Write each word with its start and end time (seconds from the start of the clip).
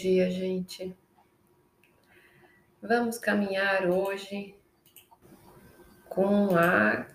dia, 0.00 0.30
gente. 0.30 0.94
Vamos 2.82 3.18
caminhar 3.18 3.88
hoje 3.88 4.54
com 6.06 6.54
a 6.54 7.06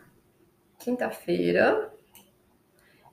quinta-feira, 0.79 1.93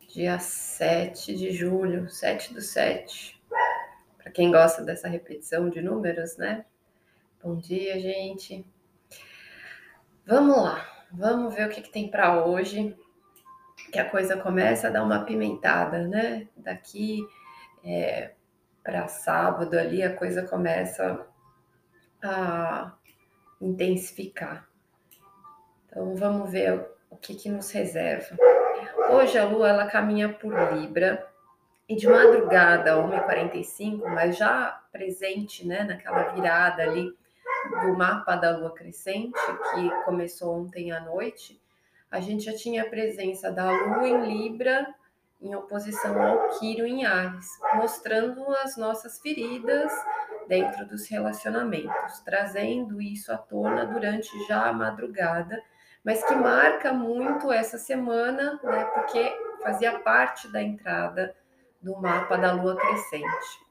dia 0.09 0.39
7 0.39 1.37
de 1.37 1.53
julho, 1.53 2.09
7 2.09 2.55
do 2.55 2.63
7. 2.63 3.39
Para 4.17 4.33
quem 4.33 4.51
gosta 4.51 4.83
dessa 4.83 5.07
repetição 5.07 5.69
de 5.69 5.83
números, 5.83 6.39
né? 6.39 6.65
Bom 7.43 7.55
dia, 7.55 8.01
gente. 8.01 8.65
Vamos 10.25 10.57
lá, 10.57 11.07
vamos 11.13 11.55
ver 11.55 11.67
o 11.67 11.71
que, 11.71 11.83
que 11.83 11.91
tem 11.91 12.11
para 12.11 12.43
hoje. 12.47 12.97
Que 13.93 13.99
a 13.99 14.09
coisa 14.09 14.35
começa 14.39 14.89
a 14.89 14.91
dar 14.91 15.05
uma 15.05 15.25
pimentada, 15.25 16.09
né? 16.09 16.49
Daqui 16.57 17.21
é, 17.85 18.33
para 18.89 19.07
sábado 19.07 19.79
ali 19.79 20.03
a 20.03 20.17
coisa 20.17 20.49
começa 20.49 21.27
a 22.23 22.91
intensificar. 23.61 24.67
Então 25.85 26.17
vamos 26.17 26.51
ver 26.51 26.89
o 27.11 27.17
que, 27.19 27.35
que 27.35 27.51
nos 27.51 27.71
reserva. 27.71 28.35
Hoje 29.11 29.37
a 29.37 29.45
Lua 29.45 29.69
ela 29.69 29.87
caminha 29.91 30.31
por 30.31 30.55
Libra 30.73 31.23
e 31.87 31.97
de 31.97 32.09
madrugada, 32.09 32.97
1h45, 32.97 34.07
mas 34.07 34.39
já 34.39 34.83
presente 34.91 35.67
né, 35.67 35.85
naquela 35.85 36.23
virada 36.33 36.83
ali 36.83 37.13
do 37.83 37.95
mapa 37.95 38.37
da 38.37 38.57
Lua 38.57 38.75
crescente, 38.75 39.39
que 39.75 39.91
começou 40.07 40.63
ontem 40.63 40.93
à 40.93 41.01
noite, 41.01 41.61
a 42.11 42.21
gente 42.21 42.45
já 42.45 42.57
tinha 42.57 42.85
a 42.85 42.89
presença 42.89 43.53
da 43.53 43.71
Lua 43.71 44.09
em 44.09 44.25
Libra 44.25 44.95
em 45.41 45.55
oposição 45.55 46.21
ao 46.21 46.49
Quiro 46.59 46.87
em 46.87 47.05
Ares, 47.05 47.47
mostrando 47.75 48.45
as 48.57 48.77
nossas 48.77 49.21
feridas 49.21 49.93
dentro 50.49 50.87
dos 50.87 51.09
relacionamentos, 51.09 52.21
trazendo 52.25 53.01
isso 53.01 53.33
à 53.33 53.39
tona 53.39 53.87
durante 53.87 54.29
já 54.47 54.67
a 54.67 54.73
madrugada, 54.73 55.63
mas 56.05 56.25
que 56.25 56.35
marca 56.35 56.93
muito 56.93 57.53
essa 57.53 57.79
semana, 57.79 58.59
né, 58.63 58.85
porque 58.95 59.33
fazia 59.63 59.99
parte 60.01 60.51
da 60.51 60.63
entrada 60.63 61.37
do 61.81 62.01
mapa 62.01 62.37
da 62.37 62.53
lua 62.53 62.77
crescente. 62.77 63.69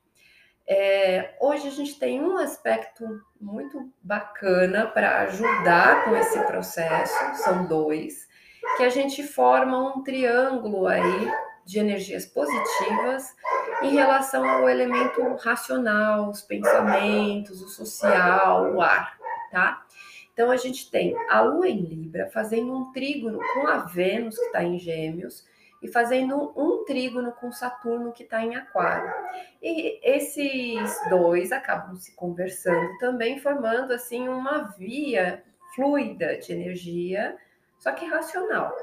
É, 0.70 1.36
hoje 1.40 1.68
a 1.68 1.72
gente 1.72 1.98
tem 1.98 2.22
um 2.22 2.38
aspecto 2.38 3.06
muito 3.40 3.92
bacana 4.02 4.86
para 4.86 5.22
ajudar 5.22 6.04
com 6.04 6.16
esse 6.16 6.40
processo, 6.42 7.36
são 7.36 7.66
dois, 7.66 8.28
que 8.76 8.84
a 8.84 8.90
gente 8.90 9.24
forma 9.24 9.96
um 9.96 10.04
triângulo 10.04 10.86
aí 10.86 11.32
de 11.68 11.80
energias 11.80 12.26
positivas 12.26 13.36
em 13.82 13.94
relação 13.94 14.48
ao 14.48 14.70
elemento 14.70 15.22
racional, 15.36 16.30
os 16.30 16.42
pensamentos, 16.42 17.62
o 17.62 17.68
social, 17.68 18.74
o 18.74 18.82
ar, 18.82 19.18
tá? 19.52 19.86
Então 20.32 20.50
a 20.50 20.56
gente 20.56 20.90
tem 20.90 21.14
a 21.30 21.42
Lua 21.42 21.68
em 21.68 21.82
Libra 21.82 22.30
fazendo 22.30 22.74
um 22.74 22.92
trígono 22.94 23.40
com 23.54 23.68
a 23.68 23.80
Vênus 23.80 24.38
que 24.38 24.46
está 24.46 24.64
em 24.64 24.80
Gêmeos 24.80 25.46
e 25.84 25.90
fazendo 25.90 26.54
um 26.56 26.86
trígono 26.86 27.34
com 27.34 27.52
Saturno 27.52 28.14
que 28.14 28.24
está 28.24 28.42
em 28.42 28.56
Aquário. 28.56 29.14
E 29.62 30.00
esses 30.02 30.98
dois 31.10 31.52
acabam 31.52 31.98
se 31.98 32.16
conversando 32.16 32.98
também, 32.98 33.40
formando 33.40 33.92
assim 33.92 34.30
uma 34.30 34.74
via 34.78 35.44
fluida 35.76 36.38
de 36.38 36.54
energia, 36.54 37.36
só 37.78 37.92
que 37.92 38.06
racional. 38.06 38.74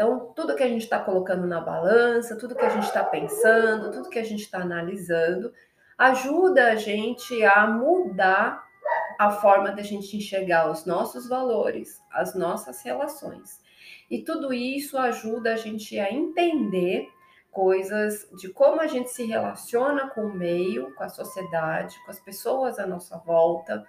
Então, 0.00 0.32
tudo 0.34 0.56
que 0.56 0.62
a 0.62 0.66
gente 0.66 0.84
está 0.84 0.98
colocando 0.98 1.46
na 1.46 1.60
balança, 1.60 2.34
tudo 2.34 2.54
que 2.54 2.64
a 2.64 2.70
gente 2.70 2.84
está 2.84 3.04
pensando, 3.04 3.90
tudo 3.90 4.08
que 4.08 4.18
a 4.18 4.24
gente 4.24 4.40
está 4.40 4.60
analisando, 4.60 5.52
ajuda 5.98 6.72
a 6.72 6.74
gente 6.74 7.44
a 7.44 7.66
mudar 7.66 8.64
a 9.18 9.30
forma 9.30 9.70
da 9.72 9.82
gente 9.82 10.16
enxergar 10.16 10.70
os 10.70 10.86
nossos 10.86 11.28
valores, 11.28 12.00
as 12.10 12.34
nossas 12.34 12.82
relações. 12.82 13.60
E 14.10 14.24
tudo 14.24 14.54
isso 14.54 14.96
ajuda 14.96 15.52
a 15.52 15.56
gente 15.56 16.00
a 16.00 16.10
entender 16.10 17.06
coisas 17.50 18.26
de 18.38 18.48
como 18.48 18.80
a 18.80 18.86
gente 18.86 19.10
se 19.10 19.26
relaciona 19.26 20.08
com 20.08 20.22
o 20.22 20.34
meio, 20.34 20.94
com 20.94 21.04
a 21.04 21.10
sociedade, 21.10 22.02
com 22.06 22.10
as 22.10 22.20
pessoas 22.20 22.78
à 22.78 22.86
nossa 22.86 23.18
volta, 23.18 23.86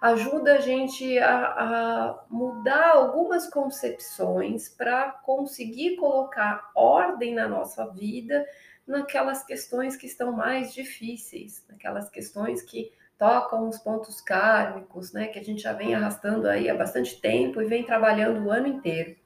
ajuda 0.00 0.54
a 0.54 0.60
gente 0.60 1.18
a, 1.18 1.46
a 1.46 2.24
mudar 2.30 2.92
algumas 2.92 3.48
concepções 3.48 4.68
para 4.68 5.10
conseguir 5.10 5.96
colocar 5.96 6.70
ordem 6.74 7.34
na 7.34 7.48
nossa 7.48 7.86
vida 7.86 8.46
naquelas 8.86 9.44
questões 9.44 9.96
que 9.96 10.06
estão 10.06 10.32
mais 10.32 10.72
difíceis, 10.72 11.64
naquelas 11.68 12.08
questões 12.08 12.62
que 12.62 12.90
tocam 13.18 13.68
os 13.68 13.78
pontos 13.78 14.20
kármicos, 14.20 15.12
né, 15.12 15.26
que 15.26 15.38
a 15.38 15.42
gente 15.42 15.62
já 15.62 15.72
vem 15.72 15.94
arrastando 15.94 16.48
aí 16.48 16.70
há 16.70 16.74
bastante 16.74 17.20
tempo 17.20 17.60
e 17.60 17.66
vem 17.66 17.84
trabalhando 17.84 18.46
o 18.46 18.50
ano 18.50 18.68
inteiro. 18.68 19.16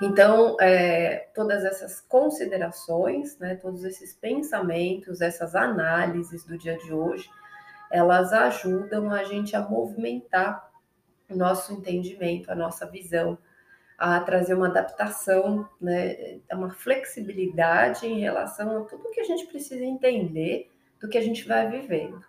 Então, 0.00 0.56
é, 0.60 1.28
todas 1.34 1.64
essas 1.64 2.00
considerações, 2.00 3.38
né, 3.38 3.56
todos 3.56 3.84
esses 3.84 4.14
pensamentos, 4.14 5.20
essas 5.20 5.54
análises 5.54 6.44
do 6.44 6.58
dia 6.58 6.76
de 6.76 6.92
hoje, 6.92 7.28
elas 7.92 8.32
ajudam 8.32 9.10
a 9.10 9.22
gente 9.22 9.54
a 9.54 9.60
movimentar 9.60 10.72
o 11.30 11.36
nosso 11.36 11.72
entendimento, 11.72 12.50
a 12.50 12.54
nossa 12.54 12.86
visão, 12.86 13.38
a 13.98 14.18
trazer 14.20 14.54
uma 14.54 14.68
adaptação, 14.68 15.68
né, 15.80 16.40
uma 16.50 16.70
flexibilidade 16.70 18.06
em 18.06 18.18
relação 18.18 18.78
a 18.78 18.84
tudo 18.86 19.10
que 19.10 19.20
a 19.20 19.24
gente 19.24 19.46
precisa 19.46 19.84
entender 19.84 20.70
do 21.00 21.08
que 21.08 21.18
a 21.18 21.20
gente 21.20 21.46
vai 21.46 21.70
vivendo. 21.70 22.24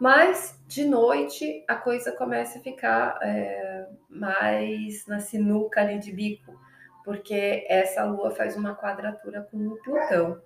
Mas 0.00 0.58
de 0.66 0.84
noite 0.84 1.64
a 1.66 1.74
coisa 1.74 2.12
começa 2.12 2.58
a 2.58 2.62
ficar 2.62 3.18
é, 3.22 3.88
mais 4.08 5.06
na 5.06 5.18
sinuca 5.20 5.80
ali 5.80 5.98
de 5.98 6.12
bico, 6.12 6.58
porque 7.04 7.66
essa 7.68 8.04
lua 8.04 8.30
faz 8.30 8.56
uma 8.56 8.74
quadratura 8.74 9.42
com 9.50 9.56
o 9.56 9.76
Plutão. 9.82 10.40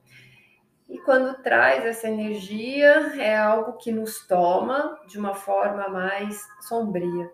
E 0.91 0.99
quando 0.99 1.41
traz 1.41 1.87
essa 1.87 2.09
energia, 2.09 3.15
é 3.17 3.37
algo 3.37 3.79
que 3.79 3.93
nos 3.93 4.27
toma 4.27 5.01
de 5.07 5.21
uma 5.21 5.35
forma 5.35 5.89
mais 5.89 6.45
sombria, 6.63 7.31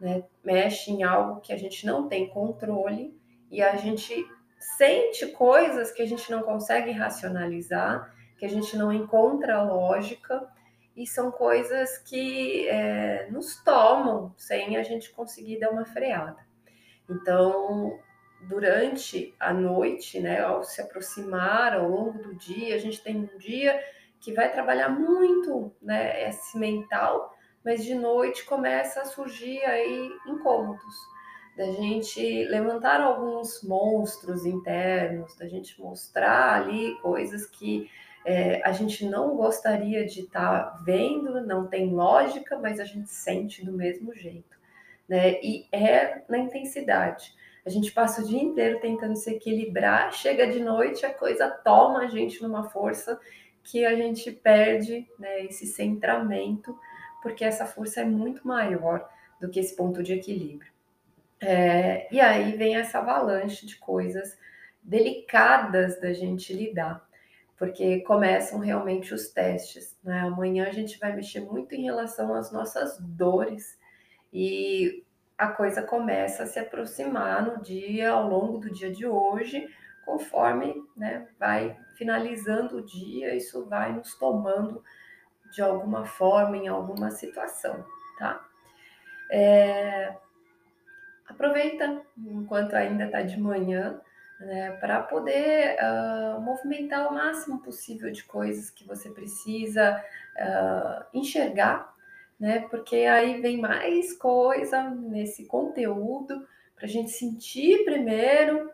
né? 0.00 0.22
Mexe 0.44 0.92
em 0.92 1.02
algo 1.02 1.40
que 1.40 1.52
a 1.52 1.56
gente 1.56 1.84
não 1.84 2.08
tem 2.08 2.28
controle 2.28 3.12
e 3.50 3.60
a 3.60 3.74
gente 3.74 4.24
sente 4.78 5.26
coisas 5.32 5.90
que 5.90 6.00
a 6.00 6.06
gente 6.06 6.30
não 6.30 6.42
consegue 6.42 6.92
racionalizar, 6.92 8.14
que 8.38 8.46
a 8.46 8.48
gente 8.48 8.76
não 8.76 8.92
encontra 8.92 9.64
lógica, 9.64 10.48
e 10.96 11.04
são 11.04 11.32
coisas 11.32 11.98
que 11.98 12.68
é, 12.68 13.28
nos 13.30 13.56
tomam 13.64 14.32
sem 14.36 14.76
a 14.76 14.82
gente 14.84 15.10
conseguir 15.10 15.58
dar 15.58 15.70
uma 15.70 15.84
freada. 15.84 16.36
Então, 17.10 17.98
durante 18.42 19.34
a 19.38 19.52
noite, 19.52 20.20
né, 20.20 20.40
ao 20.40 20.62
se 20.64 20.80
aproximar 20.80 21.74
ao 21.74 21.88
longo 21.88 22.18
do 22.22 22.34
dia, 22.34 22.74
a 22.74 22.78
gente 22.78 23.02
tem 23.02 23.16
um 23.16 23.38
dia 23.38 23.80
que 24.20 24.32
vai 24.32 24.50
trabalhar 24.50 24.88
muito, 24.88 25.72
né, 25.80 26.28
esse 26.28 26.58
mental, 26.58 27.34
mas 27.64 27.84
de 27.84 27.94
noite 27.94 28.44
começa 28.44 29.02
a 29.02 29.04
surgir 29.04 29.62
aí 29.64 30.10
incômodos, 30.26 30.94
da 31.56 31.66
gente 31.66 32.44
levantar 32.44 33.00
alguns 33.00 33.62
monstros 33.62 34.46
internos, 34.46 35.36
da 35.36 35.46
gente 35.46 35.80
mostrar 35.80 36.62
ali 36.62 36.98
coisas 37.00 37.46
que 37.46 37.90
é, 38.24 38.62
a 38.64 38.72
gente 38.72 39.04
não 39.04 39.36
gostaria 39.36 40.06
de 40.06 40.20
estar 40.20 40.64
tá 40.64 40.80
vendo, 40.84 41.44
não 41.44 41.66
tem 41.66 41.92
lógica, 41.92 42.58
mas 42.58 42.80
a 42.80 42.84
gente 42.84 43.10
sente 43.10 43.64
do 43.64 43.72
mesmo 43.72 44.14
jeito, 44.14 44.56
né? 45.08 45.40
E 45.42 45.66
é 45.72 46.22
na 46.28 46.38
intensidade. 46.38 47.34
A 47.64 47.70
gente 47.70 47.92
passa 47.92 48.22
o 48.22 48.26
dia 48.26 48.42
inteiro 48.42 48.80
tentando 48.80 49.14
se 49.14 49.30
equilibrar, 49.30 50.12
chega 50.12 50.46
de 50.46 50.60
noite, 50.60 51.06
a 51.06 51.14
coisa 51.14 51.48
toma 51.48 52.00
a 52.00 52.06
gente 52.08 52.42
numa 52.42 52.68
força 52.68 53.20
que 53.62 53.84
a 53.84 53.94
gente 53.94 54.30
perde 54.32 55.08
né, 55.18 55.44
esse 55.44 55.66
centramento, 55.66 56.76
porque 57.22 57.44
essa 57.44 57.64
força 57.64 58.00
é 58.00 58.04
muito 58.04 58.46
maior 58.46 59.08
do 59.40 59.48
que 59.48 59.60
esse 59.60 59.76
ponto 59.76 60.02
de 60.02 60.14
equilíbrio. 60.14 60.72
É, 61.40 62.12
e 62.12 62.20
aí 62.20 62.56
vem 62.56 62.76
essa 62.76 62.98
avalanche 62.98 63.66
de 63.66 63.76
coisas 63.76 64.38
delicadas 64.82 66.00
da 66.00 66.12
gente 66.12 66.52
lidar, 66.52 67.08
porque 67.56 68.00
começam 68.00 68.58
realmente 68.58 69.14
os 69.14 69.28
testes. 69.28 69.96
Né? 70.02 70.20
Amanhã 70.20 70.68
a 70.68 70.72
gente 70.72 70.98
vai 70.98 71.14
mexer 71.14 71.40
muito 71.40 71.74
em 71.74 71.84
relação 71.84 72.34
às 72.34 72.52
nossas 72.52 72.98
dores 72.98 73.78
e 74.32 75.04
a 75.36 75.48
coisa 75.48 75.82
começa 75.82 76.44
a 76.44 76.46
se 76.46 76.58
aproximar 76.58 77.44
no 77.44 77.62
dia, 77.62 78.10
ao 78.10 78.28
longo 78.28 78.58
do 78.58 78.72
dia 78.72 78.92
de 78.92 79.06
hoje, 79.06 79.68
conforme 80.04 80.74
né, 80.96 81.26
vai 81.38 81.76
finalizando 81.94 82.78
o 82.78 82.84
dia, 82.84 83.34
isso 83.34 83.64
vai 83.66 83.92
nos 83.92 84.14
tomando 84.14 84.82
de 85.52 85.62
alguma 85.62 86.04
forma, 86.04 86.56
em 86.56 86.68
alguma 86.68 87.10
situação, 87.10 87.84
tá? 88.18 88.44
É... 89.30 90.16
Aproveita 91.28 92.02
enquanto 92.16 92.74
ainda 92.74 93.04
está 93.04 93.22
de 93.22 93.40
manhã, 93.40 94.00
né, 94.40 94.72
para 94.72 95.00
poder 95.02 95.76
uh, 95.78 96.40
movimentar 96.40 97.08
o 97.08 97.14
máximo 97.14 97.62
possível 97.62 98.10
de 98.10 98.24
coisas 98.24 98.70
que 98.70 98.86
você 98.86 99.08
precisa 99.10 100.04
uh, 100.36 101.04
enxergar, 101.14 101.91
né? 102.42 102.66
Porque 102.68 102.96
aí 102.96 103.40
vem 103.40 103.60
mais 103.60 104.12
coisa 104.18 104.90
nesse 104.90 105.44
conteúdo 105.44 106.44
para 106.74 106.86
a 106.86 106.88
gente 106.88 107.12
sentir 107.12 107.84
primeiro, 107.84 108.68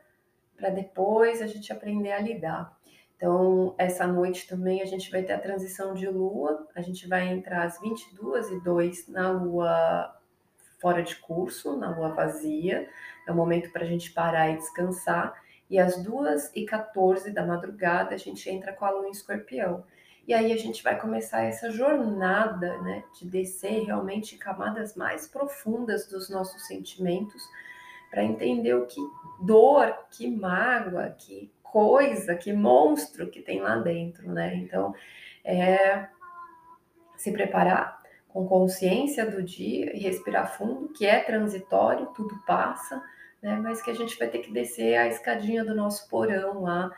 para 0.56 0.70
depois 0.70 1.42
a 1.42 1.46
gente 1.46 1.70
aprender 1.70 2.12
a 2.12 2.18
lidar. 2.18 2.74
Então, 3.14 3.74
essa 3.76 4.06
noite 4.06 4.48
também 4.48 4.80
a 4.80 4.86
gente 4.86 5.10
vai 5.10 5.22
ter 5.22 5.34
a 5.34 5.38
transição 5.38 5.92
de 5.92 6.08
lua, 6.08 6.66
a 6.74 6.80
gente 6.80 7.06
vai 7.06 7.28
entrar 7.28 7.64
às 7.64 7.78
22 7.78 8.52
e 8.52 8.60
2 8.60 9.08
na 9.08 9.32
lua 9.32 10.16
fora 10.80 11.02
de 11.02 11.16
curso, 11.16 11.76
na 11.76 11.94
lua 11.94 12.14
vazia, 12.14 12.88
é 13.26 13.30
o 13.30 13.34
momento 13.34 13.70
para 13.70 13.82
a 13.84 13.86
gente 13.86 14.12
parar 14.12 14.48
e 14.48 14.56
descansar, 14.56 15.34
e 15.68 15.78
às 15.78 16.02
2 16.02 16.52
e 16.54 16.64
14 16.64 17.32
da 17.32 17.44
madrugada 17.44 18.14
a 18.14 18.18
gente 18.18 18.48
entra 18.48 18.72
com 18.72 18.86
a 18.86 18.90
lua 18.90 19.08
em 19.08 19.10
escorpião. 19.10 19.84
E 20.28 20.34
aí 20.34 20.52
a 20.52 20.56
gente 20.58 20.82
vai 20.82 21.00
começar 21.00 21.44
essa 21.44 21.70
jornada, 21.70 22.76
né, 22.82 23.02
de 23.18 23.26
descer 23.26 23.84
realmente 23.84 24.36
camadas 24.36 24.94
mais 24.94 25.26
profundas 25.26 26.06
dos 26.06 26.28
nossos 26.28 26.66
sentimentos, 26.66 27.42
para 28.10 28.22
entender 28.22 28.74
o 28.74 28.84
que 28.84 29.00
dor, 29.40 29.96
que 30.10 30.30
mágoa, 30.30 31.08
que 31.08 31.50
coisa, 31.62 32.34
que 32.34 32.52
monstro 32.52 33.30
que 33.30 33.40
tem 33.40 33.60
lá 33.60 33.76
dentro, 33.76 34.30
né? 34.30 34.54
Então, 34.56 34.94
é 35.42 36.08
se 37.16 37.32
preparar 37.32 38.02
com 38.28 38.46
consciência 38.46 39.24
do 39.30 39.42
dia 39.42 39.96
e 39.96 40.00
respirar 40.00 40.56
fundo, 40.56 40.88
que 40.90 41.06
é 41.06 41.20
transitório, 41.20 42.06
tudo 42.14 42.38
passa, 42.46 43.02
né? 43.42 43.56
Mas 43.56 43.80
que 43.80 43.90
a 43.90 43.94
gente 43.94 44.18
vai 44.18 44.28
ter 44.28 44.40
que 44.40 44.52
descer 44.52 44.96
a 44.96 45.08
escadinha 45.08 45.64
do 45.64 45.74
nosso 45.74 46.06
porão 46.08 46.62
lá. 46.62 46.90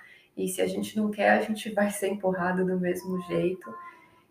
E 0.45 0.49
se 0.49 0.63
a 0.63 0.67
gente 0.67 0.97
não 0.97 1.11
quer, 1.11 1.31
a 1.31 1.41
gente 1.41 1.71
vai 1.71 1.91
ser 1.91 2.09
empurrado 2.09 2.65
do 2.65 2.79
mesmo 2.79 3.21
jeito. 3.23 3.73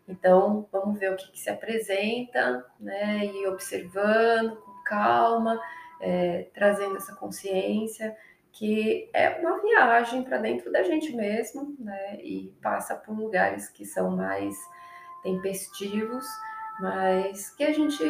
Então, 0.07 0.67
vamos 0.71 0.99
ver 0.99 1.13
o 1.13 1.15
que, 1.15 1.31
que 1.31 1.39
se 1.39 1.49
apresenta, 1.49 2.65
né? 2.79 3.25
E 3.25 3.47
observando 3.47 4.55
com 4.55 4.83
calma, 4.83 5.59
é, 6.01 6.47
trazendo 6.53 6.97
essa 6.97 7.15
consciência 7.15 8.15
que 8.51 9.09
é 9.13 9.29
uma 9.39 9.61
viagem 9.61 10.23
para 10.23 10.39
dentro 10.39 10.71
da 10.71 10.81
gente 10.81 11.15
mesmo, 11.15 11.75
né? 11.79 12.15
E 12.21 12.51
passa 12.61 12.95
por 12.95 13.15
lugares 13.15 13.69
que 13.69 13.85
são 13.85 14.09
mais 14.15 14.55
tempestivos, 15.21 16.25
mas 16.79 17.51
que 17.51 17.63
a 17.63 17.71
gente 17.71 18.03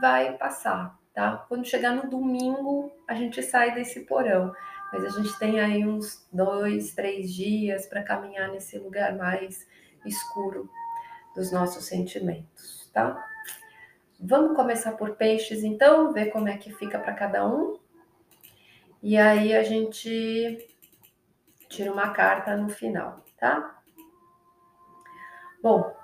vai 0.00 0.36
passar, 0.36 0.98
tá? 1.14 1.44
Quando 1.48 1.66
chegar 1.66 1.92
no 1.92 2.10
domingo, 2.10 2.90
a 3.06 3.14
gente 3.14 3.42
sai 3.42 3.72
desse 3.74 4.00
porão, 4.00 4.52
mas 4.92 5.04
a 5.04 5.08
gente 5.10 5.38
tem 5.38 5.60
aí 5.60 5.86
uns 5.86 6.26
dois, 6.32 6.94
três 6.94 7.32
dias 7.32 7.86
para 7.86 8.02
caminhar 8.02 8.50
nesse 8.50 8.78
lugar 8.78 9.16
mais 9.16 9.66
escuro 10.04 10.68
dos 11.34 11.52
nossos 11.52 11.84
sentimentos, 11.84 12.90
tá? 12.92 13.24
Vamos 14.20 14.56
começar 14.56 14.92
por 14.92 15.14
peixes, 15.16 15.62
então, 15.62 16.12
ver 16.12 16.26
como 16.26 16.48
é 16.48 16.56
que 16.56 16.72
fica 16.72 16.98
para 16.98 17.14
cada 17.14 17.46
um. 17.46 17.78
E 19.00 19.16
aí 19.16 19.54
a 19.54 19.62
gente 19.62 20.68
tira 21.68 21.92
uma 21.92 22.10
carta 22.10 22.56
no 22.56 22.68
final, 22.68 23.24
tá? 23.38 23.80
Bom, 25.62 25.94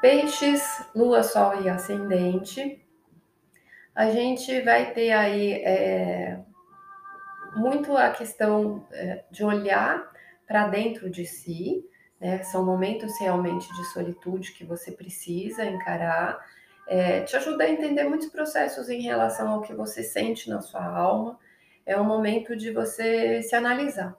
peixes, 0.00 0.84
lua, 0.94 1.22
sol 1.22 1.62
e 1.62 1.68
ascendente. 1.68 2.80
A 3.94 4.10
gente 4.10 4.60
vai 4.60 4.92
ter 4.92 5.10
aí 5.10 5.54
é, 5.54 6.38
muito 7.56 7.96
a 7.96 8.10
questão 8.10 8.86
é, 8.92 9.24
de 9.30 9.44
olhar 9.44 10.10
para 10.46 10.68
dentro 10.68 11.10
de 11.10 11.24
si, 11.26 11.84
né? 12.20 12.42
São 12.44 12.64
momentos 12.64 13.18
realmente 13.20 13.66
de 13.74 13.84
solitude 13.86 14.52
que 14.52 14.64
você 14.64 14.92
precisa 14.92 15.64
encarar 15.64 16.38
é, 16.86 17.22
te 17.22 17.36
ajuda 17.36 17.64
a 17.64 17.68
entender 17.68 18.04
muitos 18.04 18.28
processos 18.28 18.88
em 18.88 19.00
relação 19.00 19.50
ao 19.50 19.62
que 19.62 19.74
você 19.74 20.02
sente 20.02 20.48
na 20.48 20.60
sua 20.60 20.84
alma. 20.84 21.38
É 21.84 22.00
um 22.00 22.04
momento 22.04 22.56
de 22.56 22.70
você 22.70 23.42
se 23.42 23.54
analisar, 23.54 24.16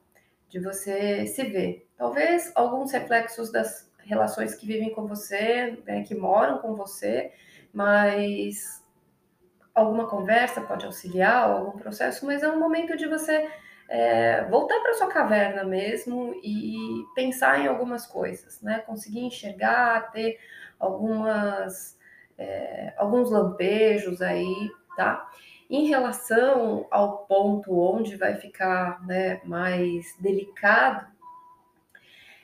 de 0.49 0.59
você 0.59 1.25
se 1.27 1.43
ver. 1.43 1.87
Talvez 1.97 2.51
alguns 2.55 2.91
reflexos 2.91 3.51
das 3.51 3.89
relações 3.99 4.53
que 4.53 4.65
vivem 4.65 4.93
com 4.93 5.07
você, 5.07 5.77
né, 5.85 6.03
que 6.03 6.15
moram 6.15 6.59
com 6.59 6.75
você, 6.75 7.31
mas 7.73 8.83
alguma 9.77 10.07
conversa 10.07 10.59
pode 10.61 10.87
auxiliar, 10.87 11.43
algum 11.43 11.77
processo, 11.77 12.25
mas 12.25 12.41
é 12.41 12.49
um 12.49 12.59
momento 12.59 12.97
de 12.97 13.07
você 13.07 13.47
é, 13.87 14.43
voltar 14.45 14.79
para 14.79 14.95
sua 14.95 15.07
caverna 15.07 15.63
mesmo 15.63 16.33
e 16.43 17.05
pensar 17.13 17.59
em 17.59 17.67
algumas 17.67 18.07
coisas, 18.07 18.59
né? 18.59 18.79
Conseguir 18.79 19.19
enxergar, 19.19 20.11
ter 20.11 20.39
algumas 20.79 21.95
é, 22.39 22.93
alguns 22.97 23.29
lampejos 23.29 24.19
aí, 24.19 24.71
tá? 24.95 25.29
Em 25.69 25.85
relação 25.85 26.87
ao 26.89 27.25
ponto 27.25 27.79
onde 27.79 28.15
vai 28.15 28.35
ficar 28.35 29.05
né, 29.05 29.39
mais 29.43 30.15
delicado, 30.19 31.05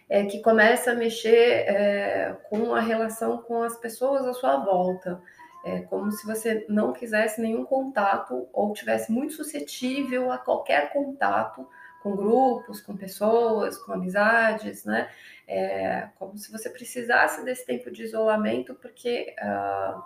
é 0.07 0.25
que 0.25 0.41
começa 0.41 0.91
a 0.91 0.95
mexer 0.95 1.65
é, 1.68 2.38
com 2.50 2.75
a 2.75 2.80
relação 2.80 3.39
com 3.39 3.63
as 3.63 3.75
pessoas 3.77 4.25
à 4.27 4.33
sua 4.33 4.57
volta. 4.57 5.19
É 5.63 5.81
como 5.81 6.12
se 6.12 6.25
você 6.25 6.65
não 6.68 6.92
quisesse 6.92 7.42
nenhum 7.42 7.63
contato 7.63 8.48
ou 8.51 8.74
tivesse 8.74 9.12
muito 9.12 9.33
suscetível 9.33 10.31
a 10.31 10.38
qualquer 10.38 10.92
contato 10.92 11.68
com 12.01 12.18
grupos, 12.18 12.81
com 12.81 12.98
pessoas, 12.98 13.77
com 13.77 13.94
amizades, 13.94 14.83
né? 14.83 15.10
É 15.48 16.10
como 16.19 16.38
se 16.38 16.51
você 16.51 16.69
precisasse 16.69 17.45
desse 17.45 17.65
tempo 17.65 17.89
de 17.89 18.04
isolamento, 18.04 18.75
porque 18.75 19.33
uh, 19.42 20.04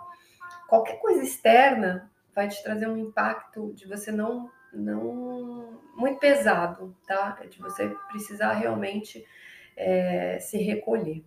qualquer 0.68 1.00
coisa 1.00 1.24
externa 1.24 2.08
vai 2.32 2.46
te 2.46 2.62
trazer 2.62 2.88
um 2.88 2.96
impacto 2.96 3.72
de 3.74 3.88
você 3.88 4.12
não, 4.12 4.48
não 4.72 5.80
muito 5.96 6.20
pesado, 6.20 6.96
tá? 7.04 7.36
É 7.42 7.48
de 7.48 7.58
você 7.58 7.88
precisar 8.08 8.52
realmente 8.52 9.26
é, 9.76 10.38
se 10.38 10.56
recolher. 10.58 11.24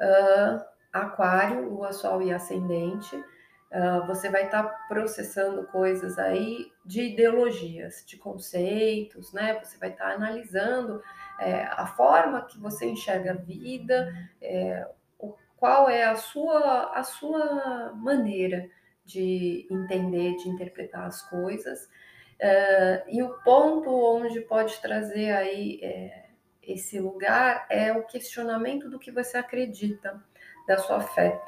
Uh, 0.00 0.75
aquário, 1.02 1.68
lua, 1.68 1.92
sol 1.92 2.22
e 2.22 2.32
ascendente. 2.32 3.16
Uh, 3.16 4.06
você 4.06 4.30
vai 4.30 4.44
estar 4.44 4.62
tá 4.62 4.68
processando 4.88 5.66
coisas 5.66 6.18
aí 6.18 6.70
de 6.84 7.02
ideologias, 7.02 8.04
de 8.06 8.16
conceitos, 8.16 9.32
né? 9.32 9.58
Você 9.62 9.76
vai 9.76 9.90
estar 9.90 10.08
tá 10.08 10.14
analisando 10.14 11.02
é, 11.38 11.64
a 11.64 11.86
forma 11.86 12.42
que 12.42 12.58
você 12.58 12.86
enxerga 12.86 13.32
a 13.32 13.36
vida, 13.36 14.12
é, 14.40 14.88
o, 15.18 15.34
qual 15.56 15.88
é 15.88 16.04
a 16.04 16.16
sua, 16.16 16.92
a 16.94 17.02
sua 17.02 17.92
maneira 17.94 18.68
de 19.04 19.66
entender, 19.70 20.36
de 20.36 20.48
interpretar 20.48 21.04
as 21.04 21.22
coisas, 21.28 21.84
uh, 21.84 23.08
e 23.08 23.22
o 23.22 23.34
ponto 23.44 23.90
onde 23.90 24.40
pode 24.40 24.80
trazer 24.80 25.30
aí 25.30 25.78
é, 25.82 26.26
esse 26.62 26.98
lugar 26.98 27.66
é 27.70 27.92
o 27.92 28.04
questionamento 28.04 28.90
do 28.90 28.98
que 28.98 29.12
você 29.12 29.38
acredita, 29.38 30.20
da 30.66 30.78
sua 30.78 31.00
fé 31.00 31.40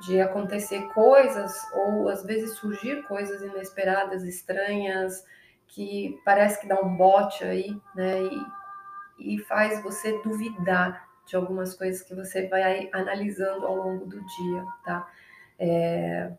de 0.00 0.20
acontecer 0.20 0.88
coisas 0.94 1.54
ou 1.74 2.08
às 2.08 2.24
vezes 2.24 2.54
surgir 2.54 3.02
coisas 3.02 3.42
inesperadas, 3.42 4.24
estranhas, 4.24 5.24
que 5.66 6.18
parece 6.24 6.60
que 6.60 6.66
dá 6.66 6.80
um 6.80 6.96
bote 6.96 7.44
aí, 7.44 7.76
né? 7.94 8.22
E, 9.18 9.34
e 9.34 9.38
faz 9.40 9.82
você 9.82 10.20
duvidar 10.22 11.08
de 11.26 11.36
algumas 11.36 11.74
coisas 11.74 12.02
que 12.02 12.14
você 12.14 12.48
vai 12.48 12.88
analisando 12.92 13.66
ao 13.66 13.76
longo 13.76 14.06
do 14.06 14.18
dia, 14.18 14.64
tá? 14.84 15.08
É, 15.58 16.32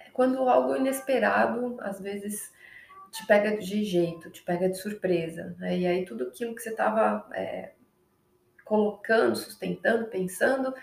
é 0.00 0.10
quando 0.12 0.48
algo 0.48 0.76
inesperado, 0.76 1.76
às 1.80 2.00
vezes, 2.00 2.52
te 3.12 3.24
pega 3.26 3.56
de 3.56 3.84
jeito, 3.84 4.28
te 4.30 4.42
pega 4.42 4.68
de 4.68 4.76
surpresa, 4.76 5.56
né? 5.58 5.78
E 5.78 5.86
aí 5.86 6.04
tudo 6.04 6.24
aquilo 6.24 6.54
que 6.54 6.62
você 6.62 6.70
estava 6.70 7.26
é, 7.32 7.72
colocando, 8.64 9.36
sustentando, 9.36 10.06
pensando, 10.06 10.74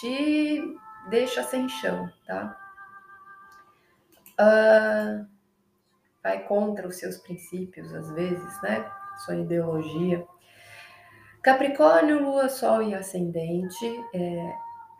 te 0.00 0.76
deixa 1.08 1.42
sem 1.42 1.68
chão, 1.68 2.10
tá? 2.26 2.58
Uh, 4.40 5.26
vai 6.22 6.42
contra 6.44 6.88
os 6.88 6.96
seus 6.96 7.18
princípios, 7.18 7.94
às 7.94 8.10
vezes, 8.12 8.62
né? 8.62 8.90
Sua 9.24 9.36
ideologia. 9.36 10.26
Capricórnio, 11.42 12.22
Lua, 12.22 12.48
Sol 12.48 12.82
e 12.82 12.94
Ascendente. 12.94 13.84
É, 14.14 14.52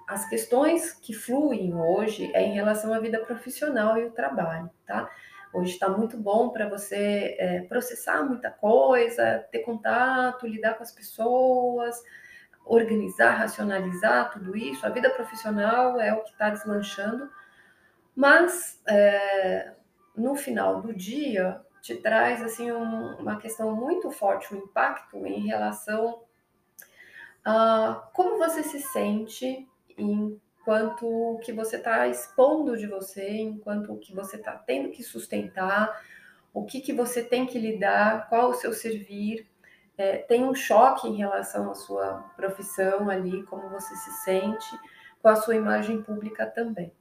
as 0.07 0.29
questões 0.29 0.93
que 0.93 1.15
fluem 1.15 1.75
hoje 1.75 2.31
é 2.35 2.43
em 2.43 2.53
relação 2.53 2.93
à 2.93 3.01
vida 3.01 3.19
profissional 3.21 3.97
e 3.97 4.05
o 4.05 4.13
trabalho, 4.13 4.71
tá? 4.87 5.11
Hoje 5.53 5.73
está 5.73 5.89
muito 5.89 6.17
bom 6.17 6.51
para 6.51 6.69
você 6.69 7.37
é, 7.39 7.61
processar 7.63 8.23
muita 8.23 8.51
coisa, 8.51 9.47
ter 9.51 9.61
contato, 9.61 10.47
lidar 10.47 10.75
com 10.75 10.83
as 10.83 10.93
pessoas, 10.93 11.97
organizar, 12.65 13.33
racionalizar 13.33 14.31
tudo 14.31 14.57
isso. 14.57 14.85
A 14.87 14.91
vida 14.91 15.11
profissional 15.11 16.01
é 16.01 16.13
o 16.13 16.23
que 16.23 16.31
está 16.31 16.51
deslanchando, 16.51 17.31
mas 18.15 18.81
é, 18.89 19.73
no 20.17 20.35
final 20.35 20.81
do 20.81 20.95
dia, 20.95 21.61
te 21.83 21.97
traz 21.97 22.43
assim 22.43 22.73
um, 22.73 23.17
uma 23.17 23.37
questão 23.37 23.75
muito 23.77 24.11
forte, 24.11 24.55
um 24.55 24.59
impacto 24.59 25.27
em 25.27 25.47
relação 25.47 26.23
a 27.45 28.09
como 28.15 28.39
você 28.39 28.63
se 28.63 28.81
sente 28.81 29.69
enquanto 29.99 31.07
o 31.07 31.39
que 31.41 31.53
você 31.53 31.77
está 31.77 32.09
expondo 32.09 32.77
de 32.77 32.87
você, 32.87 33.29
enquanto 33.39 33.93
o 33.93 33.99
que 33.99 34.15
você 34.15 34.37
está 34.37 34.53
tendo 34.53 34.91
que 34.91 35.03
sustentar, 35.03 36.03
o 36.55 36.65
que, 36.65 36.81
que 36.81 36.93
você 36.93 37.23
tem 37.23 37.45
que 37.45 37.59
lidar, 37.59 38.31
qual 38.31 38.51
o 38.51 38.55
seu 38.55 38.73
servir. 38.73 39.47
É, 39.97 40.19
tem 40.19 40.45
um 40.45 40.55
choque 40.55 41.09
em 41.09 41.17
relação 41.17 41.71
à 41.71 41.75
sua 41.75 42.31
profissão 42.37 43.09
ali, 43.09 43.45
como 43.45 43.69
você 43.69 43.95
se 43.95 44.11
sente, 44.25 44.79
com 45.23 45.29
a 45.29 45.37
sua 45.37 45.55
imagem 45.55 46.03
pública 46.03 46.47
também. 46.47 46.93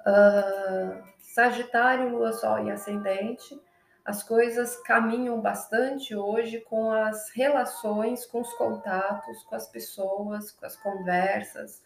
Uh, 0.00 1.02
Sagitário, 1.18 2.08
Lua, 2.08 2.32
Sol 2.32 2.64
e 2.64 2.70
Ascendente, 2.70 3.60
as 4.04 4.22
coisas 4.22 4.76
caminham 4.82 5.40
bastante 5.40 6.16
hoje 6.16 6.60
com 6.60 6.90
as 6.90 7.30
relações, 7.30 8.26
com 8.26 8.40
os 8.40 8.52
contatos, 8.54 9.42
com 9.44 9.54
as 9.54 9.68
pessoas, 9.68 10.50
com 10.50 10.66
as 10.66 10.74
conversas. 10.76 11.82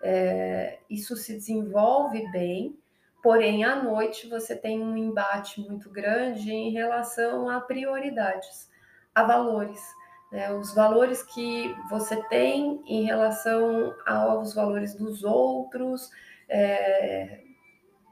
É, 0.00 0.78
isso 0.88 1.16
se 1.16 1.34
desenvolve 1.34 2.30
bem, 2.30 2.78
porém 3.22 3.64
à 3.64 3.76
noite 3.82 4.28
você 4.28 4.54
tem 4.54 4.80
um 4.80 4.96
embate 4.96 5.60
muito 5.60 5.90
grande 5.90 6.52
em 6.52 6.70
relação 6.70 7.50
a 7.50 7.60
prioridades, 7.60 8.70
a 9.16 9.22
valores. 9.22 9.82
Né? 10.30 10.52
Os 10.52 10.74
valores 10.74 11.22
que 11.22 11.74
você 11.88 12.22
tem 12.28 12.82
em 12.86 13.04
relação 13.04 13.94
aos 14.06 14.54
valores 14.54 14.94
dos 14.94 15.24
outros, 15.24 16.10
é, 16.46 17.40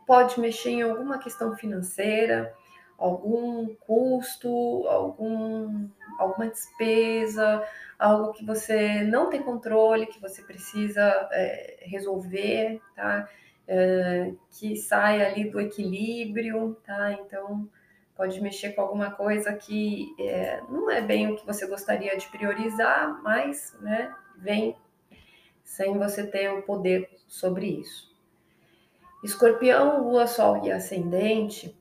pode 0.07 0.41
mexer 0.41 0.71
em 0.71 0.83
alguma 0.83 1.19
questão 1.19 1.55
financeira, 1.55 2.55
algum 2.97 3.75
custo, 3.87 4.49
algum, 4.89 5.89
alguma 6.19 6.49
despesa, 6.49 7.63
algo 7.99 8.33
que 8.33 8.45
você 8.45 9.03
não 9.03 9.29
tem 9.29 9.43
controle, 9.43 10.07
que 10.07 10.21
você 10.21 10.43
precisa 10.43 11.03
é, 11.33 11.81
resolver, 11.83 12.81
tá? 12.97 13.29
É, 13.69 14.33
que 14.51 14.77
sai 14.77 15.23
ali 15.23 15.51
do 15.51 15.61
equilíbrio, 15.61 16.79
tá? 16.87 17.13
Então 17.13 17.69
pode 18.17 18.41
mexer 18.41 18.71
com 18.71 18.83
alguma 18.83 19.11
coisa 19.11 19.53
que 19.53 20.15
é, 20.19 20.61
não 20.69 20.91
é 20.91 21.01
bem 21.01 21.31
o 21.31 21.37
que 21.37 21.47
você 21.47 21.67
gostaria 21.67 22.17
de 22.17 22.29
priorizar, 22.29 23.21
mas 23.23 23.77
né, 23.81 24.15
vem 24.37 24.77
sem 25.63 25.99
você 25.99 26.27
ter 26.27 26.51
o 26.51 26.63
poder 26.63 27.11
sobre 27.27 27.67
isso. 27.67 28.15
Escorpião, 29.25 30.03
Lua, 30.03 30.27
Sol 30.27 30.65
e 30.65 30.71
Ascendente 30.71 31.77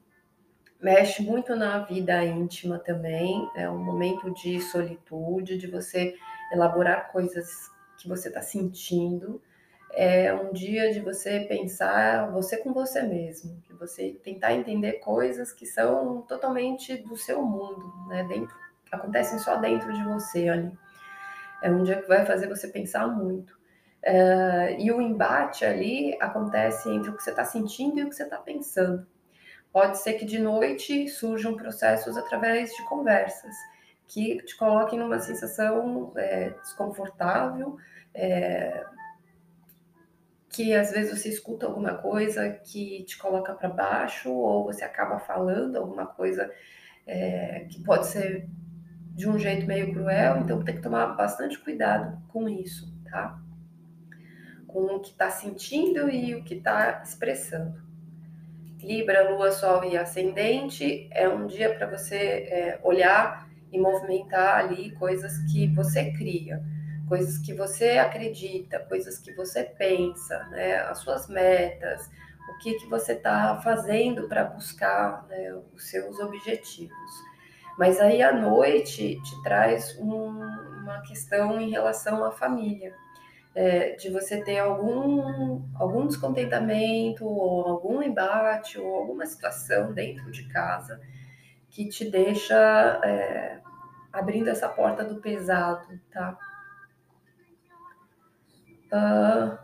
mexe 0.81 1.21
muito 1.23 1.55
na 1.55 1.79
vida 1.79 2.23
íntima 2.23 2.79
também. 2.79 3.49
É 3.55 3.69
um 3.69 3.77
momento 3.83 4.33
de 4.33 4.59
solitude, 4.61 5.57
de 5.57 5.67
você 5.67 6.15
elaborar 6.51 7.11
coisas 7.11 7.69
que 7.97 8.07
você 8.07 8.27
está 8.27 8.41
sentindo. 8.41 9.41
É 9.95 10.33
um 10.33 10.51
dia 10.51 10.91
de 10.91 10.99
você 10.99 11.41
pensar 11.41 12.31
você 12.31 12.57
com 12.57 12.73
você 12.73 13.03
mesmo, 13.03 13.61
de 13.67 13.73
você 13.73 14.19
tentar 14.23 14.53
entender 14.53 14.93
coisas 14.93 15.51
que 15.51 15.67
são 15.67 16.23
totalmente 16.23 16.97
do 16.97 17.15
seu 17.15 17.43
mundo, 17.43 17.93
né? 18.07 18.23
Dentro, 18.23 18.55
acontecem 18.91 19.37
só 19.37 19.57
dentro 19.57 19.93
de 19.93 20.03
você 20.03 20.49
ali. 20.49 20.71
É 21.61 21.69
um 21.69 21.83
dia 21.83 22.01
que 22.01 22.07
vai 22.07 22.25
fazer 22.25 22.47
você 22.47 22.67
pensar 22.67 23.07
muito. 23.07 23.51
Uh, 24.05 24.75
e 24.79 24.91
o 24.91 24.99
embate 24.99 25.63
ali 25.63 26.17
acontece 26.19 26.89
entre 26.89 27.09
o 27.09 27.15
que 27.15 27.23
você 27.23 27.29
está 27.29 27.45
sentindo 27.45 27.99
e 27.99 28.03
o 28.03 28.09
que 28.09 28.15
você 28.15 28.23
está 28.23 28.37
pensando. 28.37 29.07
Pode 29.71 29.97
ser 29.99 30.13
que 30.13 30.25
de 30.25 30.39
noite 30.39 31.07
surjam 31.07 31.55
processos 31.55 32.17
através 32.17 32.71
de 32.71 32.83
conversas 32.85 33.55
que 34.07 34.37
te 34.43 34.57
coloquem 34.57 34.99
numa 34.99 35.19
sensação 35.19 36.11
é, 36.15 36.49
desconfortável, 36.49 37.77
é, 38.13 38.85
que 40.53 40.73
às 40.73 40.91
vezes 40.91 41.19
você 41.19 41.29
escuta 41.29 41.65
alguma 41.65 41.95
coisa 41.95 42.49
que 42.49 43.03
te 43.03 43.17
coloca 43.17 43.53
para 43.53 43.67
baixo, 43.67 44.31
ou 44.31 44.65
você 44.65 44.83
acaba 44.83 45.19
falando 45.19 45.75
alguma 45.75 46.05
coisa 46.05 46.49
é, 47.05 47.65
que 47.69 47.83
pode 47.83 48.07
ser 48.07 48.47
de 49.15 49.27
um 49.27 49.37
jeito 49.37 49.65
meio 49.67 49.91
cruel, 49.91 50.37
então 50.37 50.63
tem 50.63 50.75
que 50.75 50.81
tomar 50.81 51.07
bastante 51.07 51.59
cuidado 51.59 52.21
com 52.29 52.47
isso, 52.47 52.93
tá? 53.09 53.39
com 54.73 54.95
o 54.95 54.99
que 54.99 55.11
está 55.11 55.29
sentindo 55.29 56.09
e 56.09 56.33
o 56.33 56.43
que 56.43 56.55
está 56.55 57.01
expressando. 57.03 57.79
Libra, 58.81 59.29
Lua, 59.29 59.51
Sol 59.51 59.85
e 59.85 59.95
Ascendente 59.95 61.07
é 61.11 61.29
um 61.29 61.45
dia 61.45 61.73
para 61.73 61.87
você 61.87 62.15
é, 62.15 62.79
olhar 62.83 63.47
e 63.71 63.79
movimentar 63.79 64.57
ali 64.57 64.91
coisas 64.91 65.37
que 65.51 65.67
você 65.67 66.11
cria, 66.11 66.61
coisas 67.13 67.37
que 67.37 67.53
você 67.53 67.99
acredita, 67.99 68.79
coisas 68.79 69.19
que 69.19 69.31
você 69.33 69.63
pensa, 69.63 70.45
né, 70.45 70.77
as 70.77 70.97
suas 70.97 71.27
metas, 71.27 72.09
o 72.49 72.57
que, 72.57 72.73
que 72.73 72.87
você 72.87 73.13
está 73.13 73.61
fazendo 73.61 74.27
para 74.27 74.43
buscar 74.45 75.23
né, 75.27 75.53
os 75.75 75.91
seus 75.91 76.19
objetivos. 76.19 77.11
Mas 77.77 77.99
aí 77.99 78.23
à 78.23 78.33
noite 78.33 79.21
te 79.21 79.43
traz 79.43 79.95
um, 79.99 80.39
uma 80.81 81.01
questão 81.01 81.61
em 81.61 81.69
relação 81.69 82.25
à 82.25 82.31
família 82.31 82.95
é, 83.53 83.91
de 83.91 84.09
você 84.09 84.43
ter 84.43 84.57
algum, 84.57 85.61
algum 85.75 86.07
descontentamento, 86.07 87.27
ou 87.27 87.67
algum 87.67 88.01
embate, 88.01 88.79
ou 88.79 88.95
alguma 88.95 89.27
situação 89.27 89.93
dentro 89.93 90.31
de 90.31 90.47
casa 90.47 90.99
que 91.69 91.87
te 91.87 92.09
deixa 92.09 92.55
é, 93.03 93.59
abrindo 94.11 94.47
essa 94.47 94.67
porta 94.67 95.03
do 95.03 95.21
pesado, 95.21 95.87
tá? 96.11 96.35
Uh, 98.93 99.57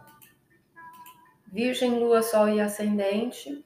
Virgem, 1.45 2.00
Lua, 2.00 2.24
Sol 2.24 2.50
e 2.50 2.59
Ascendente 2.59 3.63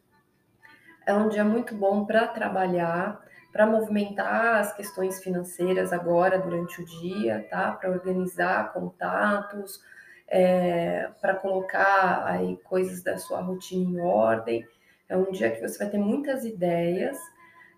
é 1.05 1.13
um 1.13 1.29
dia 1.29 1.45
muito 1.45 1.73
bom 1.73 2.05
para 2.05 2.27
trabalhar, 2.27 3.21
para 3.49 3.65
movimentar 3.65 4.57
as 4.57 4.73
questões 4.73 5.23
financeiras 5.23 5.93
agora 5.93 6.37
durante 6.37 6.81
o 6.81 6.85
dia, 6.85 7.47
tá? 7.49 7.71
Para 7.71 7.91
organizar 7.91 8.73
contatos, 8.73 9.81
é, 10.27 11.09
para 11.21 11.35
colocar 11.35 12.25
aí 12.25 12.57
coisas 12.63 13.01
da 13.01 13.17
sua 13.17 13.39
rotina 13.39 13.89
em 13.89 14.01
ordem. 14.01 14.67
É 15.07 15.15
um 15.15 15.31
dia 15.31 15.49
que 15.49 15.61
você 15.61 15.77
vai 15.77 15.89
ter 15.89 15.97
muitas 15.97 16.43
ideias, 16.43 17.17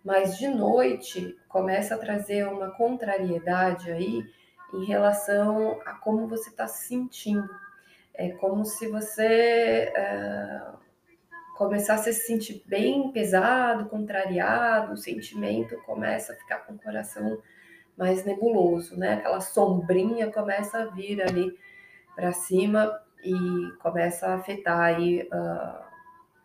mas 0.04 0.40
de 0.40 0.48
noite 0.48 1.38
começa 1.48 1.94
a 1.94 2.00
trazer 2.00 2.48
uma 2.48 2.72
contrariedade 2.72 3.92
aí 3.92 4.24
em 4.74 4.86
relação 4.86 5.80
a 5.86 5.94
como 5.94 6.28
você 6.28 6.50
está 6.50 6.68
se 6.68 6.88
sentindo. 6.88 7.65
É 8.18 8.30
como 8.30 8.66
se 8.66 8.88
você 8.88 9.92
é, 9.96 10.62
começasse 11.56 12.10
a 12.10 12.14
se 12.14 12.22
sentir 12.22 12.64
bem 12.66 13.12
pesado, 13.12 13.90
contrariado, 13.90 14.94
o 14.94 14.98
sentimento 14.98 15.78
começa 15.86 16.34
a 16.34 16.36
ficar 16.36 16.60
com 16.60 16.74
o 16.74 16.80
coração 16.80 17.42
mais 17.98 18.26
nebuloso, 18.26 18.98
né? 18.98 19.16
Aquela 19.16 19.42
sombrinha 19.42 20.32
começa 20.32 20.80
a 20.80 20.86
vir 20.86 21.22
ali 21.22 21.58
para 22.16 22.32
cima 22.34 23.00
e 23.24 23.72
começa 23.80 24.28
a 24.28 24.36
afetar 24.36 24.82
aí 24.82 25.24
uh, 25.24 25.86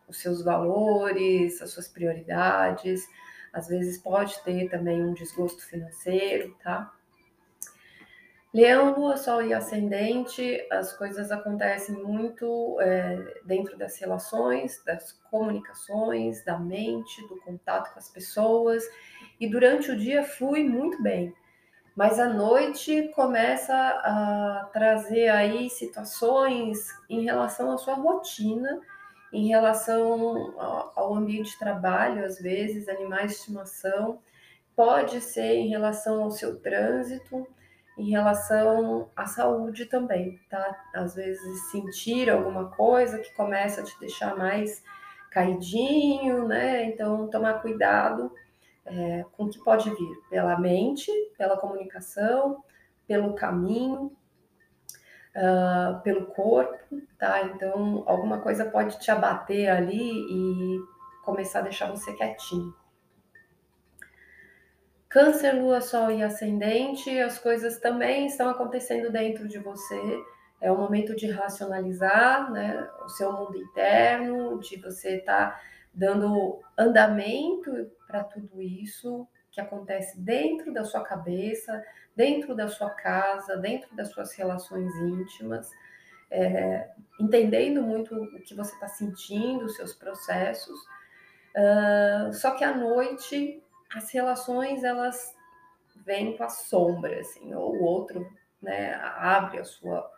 os 0.09 0.21
seus 0.21 0.43
valores, 0.43 1.61
as 1.61 1.71
suas 1.71 1.89
prioridades. 1.89 3.09
Às 3.53 3.69
vezes 3.69 3.99
pode 3.99 4.41
ter 4.45 4.69
também 4.69 5.03
um 5.03 5.13
desgosto 5.13 5.65
financeiro, 5.67 6.57
tá? 6.63 6.93
Leão, 8.53 8.99
Lua, 8.99 9.17
Sol 9.17 9.43
e 9.43 9.55
Ascendente, 9.55 10.67
as 10.73 10.93
coisas 10.97 11.31
acontecem 11.31 11.95
muito 11.95 12.77
é, 12.81 13.41
dentro 13.45 13.79
das 13.79 13.97
relações, 13.97 14.83
das 14.85 15.13
comunicações, 15.31 16.45
da 16.45 16.59
mente, 16.59 17.23
do 17.29 17.41
contato 17.43 17.93
com 17.93 17.99
as 18.01 18.09
pessoas, 18.09 18.83
e 19.39 19.49
durante 19.49 19.93
o 19.93 19.97
dia 19.97 20.25
flui 20.25 20.65
muito 20.65 21.01
bem. 21.01 21.33
Mas 21.95 22.19
à 22.19 22.29
noite 22.29 23.13
começa 23.15 23.73
a 23.73 24.69
trazer 24.73 25.29
aí 25.29 25.71
situações 25.71 26.89
em 27.09 27.23
relação 27.23 27.71
à 27.71 27.79
sua 27.79 27.95
rotina, 27.95 28.81
em 29.33 29.47
relação 29.47 30.59
ao 30.97 31.15
ambiente 31.15 31.53
de 31.53 31.59
trabalho, 31.59 32.25
às 32.25 32.41
vezes, 32.41 32.89
animais 32.89 33.31
de 33.31 33.39
estimação, 33.39 34.19
pode 34.75 35.21
ser 35.21 35.55
em 35.55 35.69
relação 35.69 36.25
ao 36.25 36.33
seu 36.33 36.59
trânsito, 36.59 37.47
em 38.01 38.11
relação 38.11 39.11
à 39.15 39.27
saúde 39.27 39.85
também, 39.87 40.41
tá? 40.49 40.77
Às 40.95 41.15
vezes 41.15 41.71
sentir 41.71 42.31
alguma 42.31 42.71
coisa 42.71 43.19
que 43.19 43.35
começa 43.35 43.83
a 43.83 43.85
te 43.85 43.99
deixar 44.01 44.37
mais 44.37 44.83
caidinho, 45.31 46.49
né? 46.49 46.85
Então, 46.85 47.29
tomar 47.29 47.61
cuidado 47.61 48.33
é, 48.87 49.25
com 49.33 49.45
o 49.45 49.51
que 49.51 49.63
pode 49.63 49.91
vir 49.91 50.23
pela 50.31 50.59
mente, 50.59 51.13
pela 51.37 51.57
comunicação, 51.57 52.65
pelo 53.07 53.35
caminho, 53.35 54.13
uh, 55.37 56.01
pelo 56.03 56.27
corpo, 56.27 57.03
tá? 57.19 57.43
Então, 57.43 58.03
alguma 58.07 58.39
coisa 58.41 58.65
pode 58.65 58.99
te 58.99 59.11
abater 59.11 59.69
ali 59.69 59.99
e 59.99 60.81
começar 61.25 61.61
a 61.61 61.63
deixar 61.63 61.91
você 61.91 62.13
quietinho. 62.15 62.75
Câncer, 65.11 65.61
Lua, 65.61 65.81
Sol 65.81 66.13
e 66.13 66.23
Ascendente, 66.23 67.19
as 67.19 67.37
coisas 67.37 67.81
também 67.81 68.27
estão 68.27 68.49
acontecendo 68.49 69.11
dentro 69.11 69.49
de 69.49 69.59
você. 69.59 70.01
É 70.61 70.71
o 70.71 70.79
momento 70.79 71.17
de 71.17 71.29
racionalizar 71.29 72.49
né, 72.53 72.89
o 73.05 73.09
seu 73.09 73.33
mundo 73.33 73.57
interno, 73.57 74.61
de 74.61 74.77
você 74.81 75.17
estar 75.17 75.51
tá 75.51 75.61
dando 75.93 76.61
andamento 76.79 77.91
para 78.07 78.23
tudo 78.23 78.63
isso 78.63 79.27
que 79.51 79.61
acontece 79.61 80.17
dentro 80.21 80.73
da 80.73 80.85
sua 80.85 81.03
cabeça, 81.03 81.85
dentro 82.15 82.55
da 82.55 82.69
sua 82.69 82.91
casa, 82.91 83.57
dentro 83.57 83.93
das 83.97 84.11
suas 84.11 84.33
relações 84.35 84.95
íntimas, 84.95 85.69
é, 86.31 86.89
entendendo 87.19 87.83
muito 87.83 88.15
o 88.15 88.41
que 88.43 88.55
você 88.55 88.73
está 88.75 88.87
sentindo, 88.87 89.65
os 89.65 89.75
seus 89.75 89.93
processos. 89.93 90.79
Uh, 91.51 92.33
só 92.33 92.53
que 92.53 92.63
à 92.63 92.77
noite 92.77 93.61
as 93.95 94.11
relações 94.11 94.85
elas 94.85 95.35
vêm 96.05 96.37
com 96.37 96.45
a 96.45 96.49
sombra, 96.49 97.21
assim, 97.21 97.55
ou 97.55 97.77
o 97.77 97.83
outro, 97.83 98.27
né, 98.63 98.95
abre 98.95 99.59
a 99.59 99.65
sua 99.65 100.11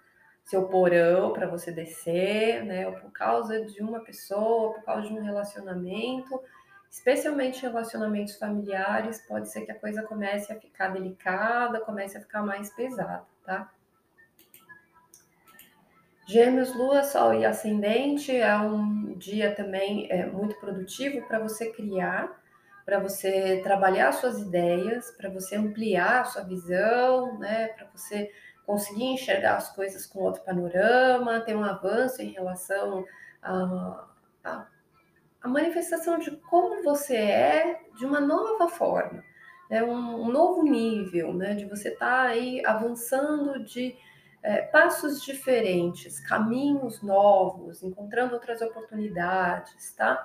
seu 0.44 0.66
porão 0.66 1.32
para 1.32 1.46
você 1.46 1.70
descer, 1.70 2.64
né, 2.64 2.86
ou 2.86 2.94
por 2.94 3.12
causa 3.12 3.64
de 3.64 3.80
uma 3.80 4.00
pessoa, 4.00 4.72
por 4.74 4.82
causa 4.84 5.06
de 5.06 5.14
um 5.14 5.22
relacionamento, 5.22 6.42
especialmente 6.90 7.62
relacionamentos 7.62 8.36
familiares, 8.36 9.24
pode 9.26 9.50
ser 9.50 9.62
que 9.62 9.72
a 9.72 9.78
coisa 9.78 10.02
comece 10.02 10.52
a 10.52 10.60
ficar 10.60 10.88
delicada, 10.88 11.80
comece 11.80 12.18
a 12.18 12.20
ficar 12.20 12.42
mais 12.42 12.70
pesada, 12.74 13.24
tá? 13.44 13.72
Gêmeos, 16.26 16.74
Lua, 16.74 17.02
Sol 17.02 17.34
e 17.34 17.44
Ascendente 17.44 18.34
é 18.34 18.56
um 18.56 19.14
dia 19.16 19.54
também 19.54 20.06
é, 20.10 20.26
muito 20.26 20.54
produtivo 20.56 21.26
para 21.26 21.38
você 21.38 21.70
criar, 21.72 22.41
para 22.84 22.98
você 22.98 23.60
trabalhar 23.62 24.12
suas 24.12 24.38
ideias, 24.38 25.10
para 25.12 25.30
você 25.30 25.56
ampliar 25.56 26.26
sua 26.26 26.42
visão, 26.42 27.38
né? 27.38 27.68
Para 27.68 27.86
você 27.94 28.30
conseguir 28.66 29.04
enxergar 29.04 29.56
as 29.56 29.74
coisas 29.74 30.06
com 30.06 30.20
outro 30.20 30.42
panorama, 30.42 31.40
ter 31.40 31.56
um 31.56 31.64
avanço 31.64 32.22
em 32.22 32.30
relação 32.32 33.04
a 35.42 35.48
manifestação 35.48 36.18
de 36.18 36.30
como 36.48 36.82
você 36.82 37.16
é 37.16 37.80
de 37.98 38.06
uma 38.06 38.20
nova 38.20 38.68
forma, 38.68 39.22
né? 39.68 39.82
um, 39.82 40.22
um 40.22 40.30
novo 40.30 40.62
nível, 40.62 41.34
né? 41.34 41.54
de 41.54 41.64
você 41.64 41.88
estar 41.88 42.24
tá 42.24 42.28
aí 42.28 42.64
avançando 42.64 43.64
de 43.64 43.96
é, 44.42 44.62
passos 44.62 45.22
diferentes, 45.22 46.20
caminhos 46.20 47.02
novos, 47.02 47.82
encontrando 47.82 48.34
outras 48.34 48.60
oportunidades, 48.60 49.92
tá? 49.94 50.24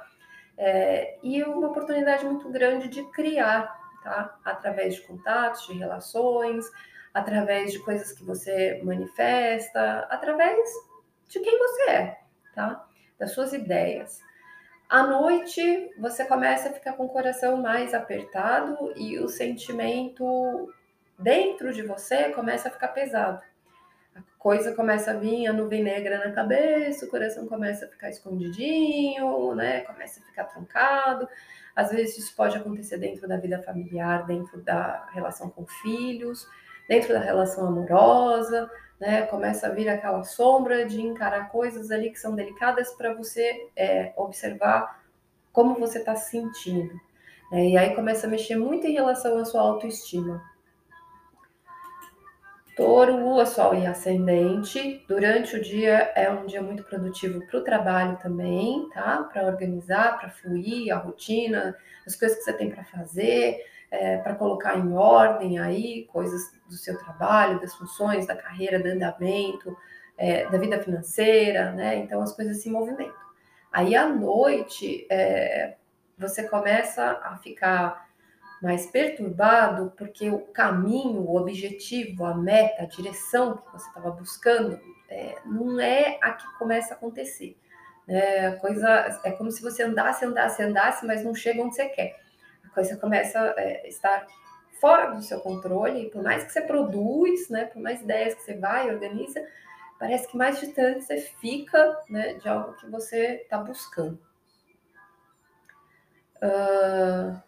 É, 0.57 1.17
e 1.21 1.43
uma 1.43 1.67
oportunidade 1.67 2.25
muito 2.25 2.49
grande 2.49 2.87
de 2.87 3.03
criar, 3.11 3.77
tá? 4.03 4.37
Através 4.43 4.95
de 4.95 5.01
contatos, 5.01 5.67
de 5.67 5.73
relações, 5.73 6.65
através 7.13 7.71
de 7.71 7.79
coisas 7.79 8.11
que 8.11 8.23
você 8.23 8.81
manifesta, 8.83 10.07
através 10.09 10.69
de 11.27 11.39
quem 11.39 11.57
você 11.59 11.89
é, 11.89 12.19
tá? 12.55 12.85
Das 13.19 13.31
suas 13.31 13.53
ideias. 13.53 14.19
À 14.89 15.03
noite, 15.03 15.91
você 15.99 16.23
começa 16.25 16.69
a 16.69 16.73
ficar 16.73 16.93
com 16.93 17.05
o 17.05 17.09
coração 17.09 17.57
mais 17.57 17.93
apertado 17.93 18.93
e 18.95 19.19
o 19.19 19.27
sentimento 19.27 20.73
dentro 21.19 21.73
de 21.73 21.81
você 21.81 22.29
começa 22.29 22.69
a 22.69 22.71
ficar 22.71 22.89
pesado. 22.89 23.41
Coisa 24.47 24.73
começa 24.73 25.11
a 25.11 25.13
vir, 25.13 25.45
a 25.45 25.51
nuvem 25.51 25.83
negra 25.83 26.19
na 26.19 26.31
cabeça, 26.31 27.05
o 27.05 27.09
coração 27.09 27.45
começa 27.47 27.83
a 27.83 27.89
ficar 27.89 28.09
escondidinho, 28.09 29.53
né? 29.53 29.81
Começa 29.81 30.21
a 30.21 30.23
ficar 30.23 30.45
truncado. 30.45 31.27
Às 31.75 31.91
vezes 31.91 32.17
isso 32.17 32.33
pode 32.33 32.55
acontecer 32.55 32.97
dentro 32.97 33.27
da 33.27 33.35
vida 33.35 33.61
familiar, 33.61 34.25
dentro 34.25 34.61
da 34.61 35.05
relação 35.11 35.49
com 35.49 35.67
filhos, 35.67 36.47
dentro 36.87 37.11
da 37.11 37.19
relação 37.19 37.67
amorosa, 37.67 38.71
né? 38.97 39.23
Começa 39.23 39.67
a 39.67 39.69
vir 39.69 39.89
aquela 39.89 40.23
sombra 40.23 40.85
de 40.85 41.01
encarar 41.01 41.51
coisas 41.51 41.91
ali 41.91 42.09
que 42.09 42.17
são 42.17 42.33
delicadas 42.33 42.93
para 42.93 43.13
você 43.13 43.67
é, 43.75 44.13
observar 44.15 45.03
como 45.51 45.75
você 45.77 45.99
está 45.99 46.15
se 46.15 46.31
sentindo. 46.31 46.93
Né? 47.51 47.71
E 47.71 47.77
aí 47.77 47.93
começa 47.93 48.27
a 48.27 48.29
mexer 48.29 48.55
muito 48.55 48.87
em 48.87 48.93
relação 48.93 49.37
à 49.39 49.43
sua 49.43 49.59
autoestima. 49.59 50.41
Touro, 52.77 53.17
Lua, 53.17 53.45
Sol 53.45 53.73
e 53.75 53.85
Ascendente. 53.85 55.03
Durante 55.07 55.57
o 55.57 55.61
dia 55.61 56.11
é 56.15 56.29
um 56.29 56.45
dia 56.45 56.61
muito 56.61 56.83
produtivo 56.83 57.45
para 57.47 57.59
o 57.59 57.63
trabalho 57.63 58.17
também, 58.21 58.87
tá? 58.93 59.23
Para 59.23 59.47
organizar, 59.47 60.19
para 60.19 60.29
fluir 60.29 60.95
a 60.95 60.99
rotina, 60.99 61.75
as 62.05 62.15
coisas 62.15 62.37
que 62.37 62.43
você 62.43 62.53
tem 62.53 62.69
para 62.69 62.85
fazer 62.85 63.59
é, 63.89 64.17
para 64.17 64.35
colocar 64.35 64.77
em 64.77 64.93
ordem 64.93 65.59
aí 65.59 66.05
coisas 66.11 66.51
do 66.67 66.75
seu 66.75 66.97
trabalho, 66.97 67.59
das 67.59 67.73
funções, 67.73 68.27
da 68.27 68.35
carreira, 68.35 68.79
do 68.79 68.87
andamento, 68.87 69.75
é, 70.17 70.49
da 70.49 70.57
vida 70.57 70.79
financeira, 70.79 71.71
né? 71.71 71.95
Então 71.95 72.21
as 72.21 72.35
coisas 72.35 72.61
se 72.61 72.69
movimentam. 72.69 73.15
Aí 73.71 73.95
à 73.95 74.07
noite 74.07 75.05
é, 75.09 75.75
você 76.17 76.43
começa 76.47 77.19
a 77.23 77.37
ficar 77.37 78.06
mais 78.61 78.85
perturbado 78.87 79.93
porque 79.97 80.29
o 80.29 80.39
caminho, 80.47 81.21
o 81.21 81.37
objetivo, 81.37 82.25
a 82.25 82.33
meta, 82.33 82.83
a 82.83 82.85
direção 82.85 83.57
que 83.57 83.71
você 83.71 83.87
estava 83.87 84.11
buscando 84.11 84.79
é, 85.09 85.37
não 85.45 85.79
é 85.79 86.17
a 86.21 86.31
que 86.31 86.45
começa 86.57 86.93
a 86.93 86.97
acontecer. 86.97 87.57
É, 88.07 88.51
coisa 88.51 89.19
é 89.23 89.31
como 89.31 89.51
se 89.51 89.61
você 89.61 89.83
andasse, 89.83 90.25
andasse, 90.25 90.63
andasse, 90.63 91.05
mas 91.05 91.23
não 91.23 91.35
chega 91.35 91.61
onde 91.61 91.75
você 91.75 91.87
quer 91.89 92.27
coisa 92.77 92.95
começa 92.95 93.41
a 93.41 93.59
é, 93.59 93.87
estar 93.87 94.27
fora 94.79 95.15
do 95.15 95.23
seu 95.23 95.39
controle, 95.39 96.11
por 96.11 96.21
mais 96.21 96.43
que 96.43 96.53
você 96.53 96.61
produz, 96.61 97.49
né, 97.49 97.65
por 97.65 97.81
mais 97.81 98.01
ideias 98.01 98.35
que 98.35 98.43
você 98.43 98.53
vai, 98.53 98.93
organiza, 98.93 99.43
parece 99.97 100.27
que 100.27 100.37
mais 100.37 100.59
distante 100.59 101.03
você 101.03 101.19
fica 101.19 101.99
né, 102.07 102.35
de 102.35 102.47
algo 102.47 102.73
que 102.73 102.87
você 102.87 103.41
está 103.41 103.57
buscando. 103.57 104.19
Uh, 106.35 107.41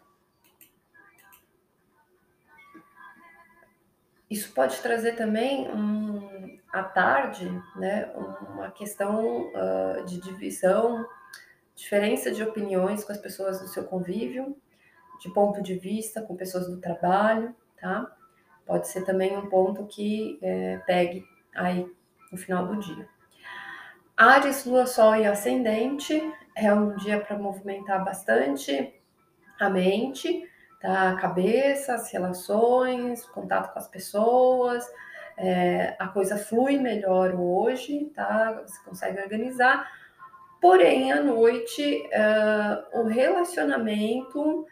isso 4.30 4.52
pode 4.52 4.80
trazer 4.80 5.16
também 5.16 5.68
um, 5.68 6.58
à 6.72 6.84
tarde 6.84 7.50
né, 7.74 8.08
uma 8.14 8.70
questão 8.70 9.48
uh, 9.48 10.04
de 10.06 10.20
divisão, 10.20 11.04
diferença 11.74 12.30
de 12.30 12.42
opiniões 12.42 13.02
com 13.02 13.10
as 13.10 13.18
pessoas 13.18 13.60
do 13.60 13.66
seu 13.66 13.84
convívio, 13.84 14.56
de 15.20 15.28
ponto 15.34 15.60
de 15.60 15.74
vista 15.74 16.22
com 16.22 16.36
pessoas 16.36 16.68
do 16.68 16.80
trabalho, 16.80 17.54
tá? 17.80 18.10
Pode 18.64 18.86
ser 18.86 19.04
também 19.04 19.36
um 19.36 19.48
ponto 19.48 19.86
que 19.86 20.38
é, 20.40 20.78
pegue 20.86 21.24
aí 21.54 21.90
no 22.30 22.38
final 22.38 22.66
do 22.66 22.78
dia. 22.78 23.08
Ares, 24.16 24.64
Lua, 24.64 24.86
Sol 24.86 25.16
e 25.16 25.26
Ascendente 25.26 26.22
é 26.54 26.72
um 26.72 26.94
dia 26.96 27.20
para 27.20 27.38
movimentar 27.38 28.04
bastante 28.04 28.94
a 29.58 29.68
mente, 29.68 30.48
tá? 30.80 31.14
Cabeça, 31.16 31.94
as 31.94 32.10
relações, 32.10 33.24
contato 33.26 33.72
com 33.72 33.78
as 33.78 33.88
pessoas. 33.88 34.84
É, 35.36 35.96
a 35.98 36.08
coisa 36.08 36.36
flui 36.36 36.78
melhor 36.78 37.34
hoje, 37.34 38.10
tá? 38.14 38.62
Você 38.66 38.82
consegue 38.84 39.20
organizar. 39.20 39.90
Porém, 40.60 41.10
à 41.10 41.22
noite, 41.22 42.06
uh, 42.06 43.00
o 43.00 43.06
relacionamento 43.06 44.66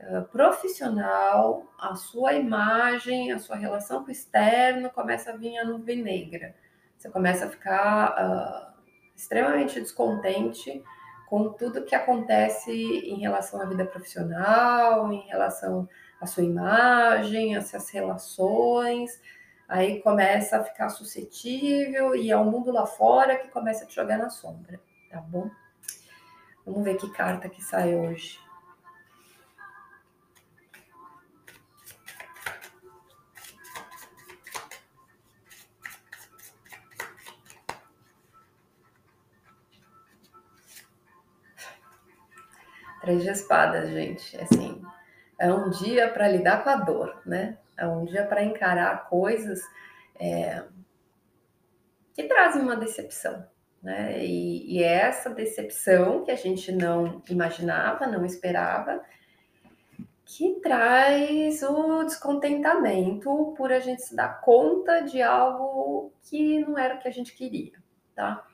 uh, 0.00 0.22
profissional, 0.30 1.66
a 1.80 1.96
sua 1.96 2.34
imagem, 2.34 3.32
a 3.32 3.38
sua 3.40 3.56
relação 3.56 4.04
com 4.04 4.08
o 4.08 4.12
externo 4.12 4.88
começa 4.90 5.32
a 5.32 5.36
vir 5.36 5.58
a 5.58 5.64
nuvem 5.64 6.00
negra. 6.00 6.54
Você 6.96 7.10
começa 7.10 7.46
a 7.46 7.48
ficar 7.48 8.12
uh, 8.12 8.80
extremamente 9.16 9.80
descontente 9.80 10.84
com 11.26 11.52
tudo 11.52 11.84
que 11.84 11.94
acontece 11.94 12.70
em 12.70 13.18
relação 13.18 13.60
à 13.60 13.64
vida 13.64 13.84
profissional, 13.84 15.12
em 15.12 15.26
relação 15.26 15.88
à 16.20 16.26
sua 16.26 16.44
imagem, 16.44 17.56
às 17.56 17.68
suas 17.68 17.90
relações. 17.90 19.20
Aí 19.68 20.00
começa 20.00 20.56
a 20.56 20.64
ficar 20.64 20.88
suscetível 20.88 22.14
e 22.14 22.30
é 22.30 22.36
o 22.36 22.44
mundo 22.44 22.70
lá 22.70 22.86
fora 22.86 23.36
que 23.36 23.48
começa 23.48 23.84
a 23.84 23.86
te 23.86 23.94
jogar 23.94 24.16
na 24.16 24.30
sombra, 24.30 24.80
tá 25.10 25.20
bom? 25.20 25.50
Vamos 26.64 26.84
ver 26.84 26.96
que 26.96 27.10
carta 27.10 27.48
que 27.48 27.62
sai 27.62 27.94
hoje. 27.94 28.45
Três 43.06 43.22
de 43.22 43.30
espadas, 43.30 43.88
gente. 43.88 44.36
Assim, 44.42 44.82
é 45.38 45.52
um 45.52 45.70
dia 45.70 46.08
para 46.08 46.26
lidar 46.26 46.64
com 46.64 46.70
a 46.70 46.74
dor, 46.74 47.22
né? 47.24 47.56
É 47.78 47.86
um 47.86 48.04
dia 48.04 48.26
para 48.26 48.42
encarar 48.42 49.08
coisas 49.08 49.60
é, 50.18 50.64
que 52.12 52.24
trazem 52.24 52.62
uma 52.62 52.74
decepção, 52.74 53.46
né? 53.80 54.24
E, 54.24 54.74
e, 54.74 54.82
é 54.82 55.02
essa 55.02 55.30
decepção 55.30 56.24
que 56.24 56.32
a 56.32 56.34
gente 56.34 56.72
não 56.72 57.22
imaginava, 57.30 58.08
não 58.08 58.26
esperava, 58.26 59.00
que 60.24 60.58
traz 60.60 61.62
o 61.62 62.02
descontentamento 62.02 63.54
por 63.56 63.70
a 63.70 63.78
gente 63.78 64.02
se 64.02 64.16
dar 64.16 64.40
conta 64.40 65.02
de 65.02 65.22
algo 65.22 66.12
que 66.22 66.58
não 66.58 66.76
era 66.76 66.96
o 66.96 66.98
que 66.98 67.06
a 67.06 67.12
gente 67.12 67.36
queria, 67.36 67.74
tá? 68.16 68.44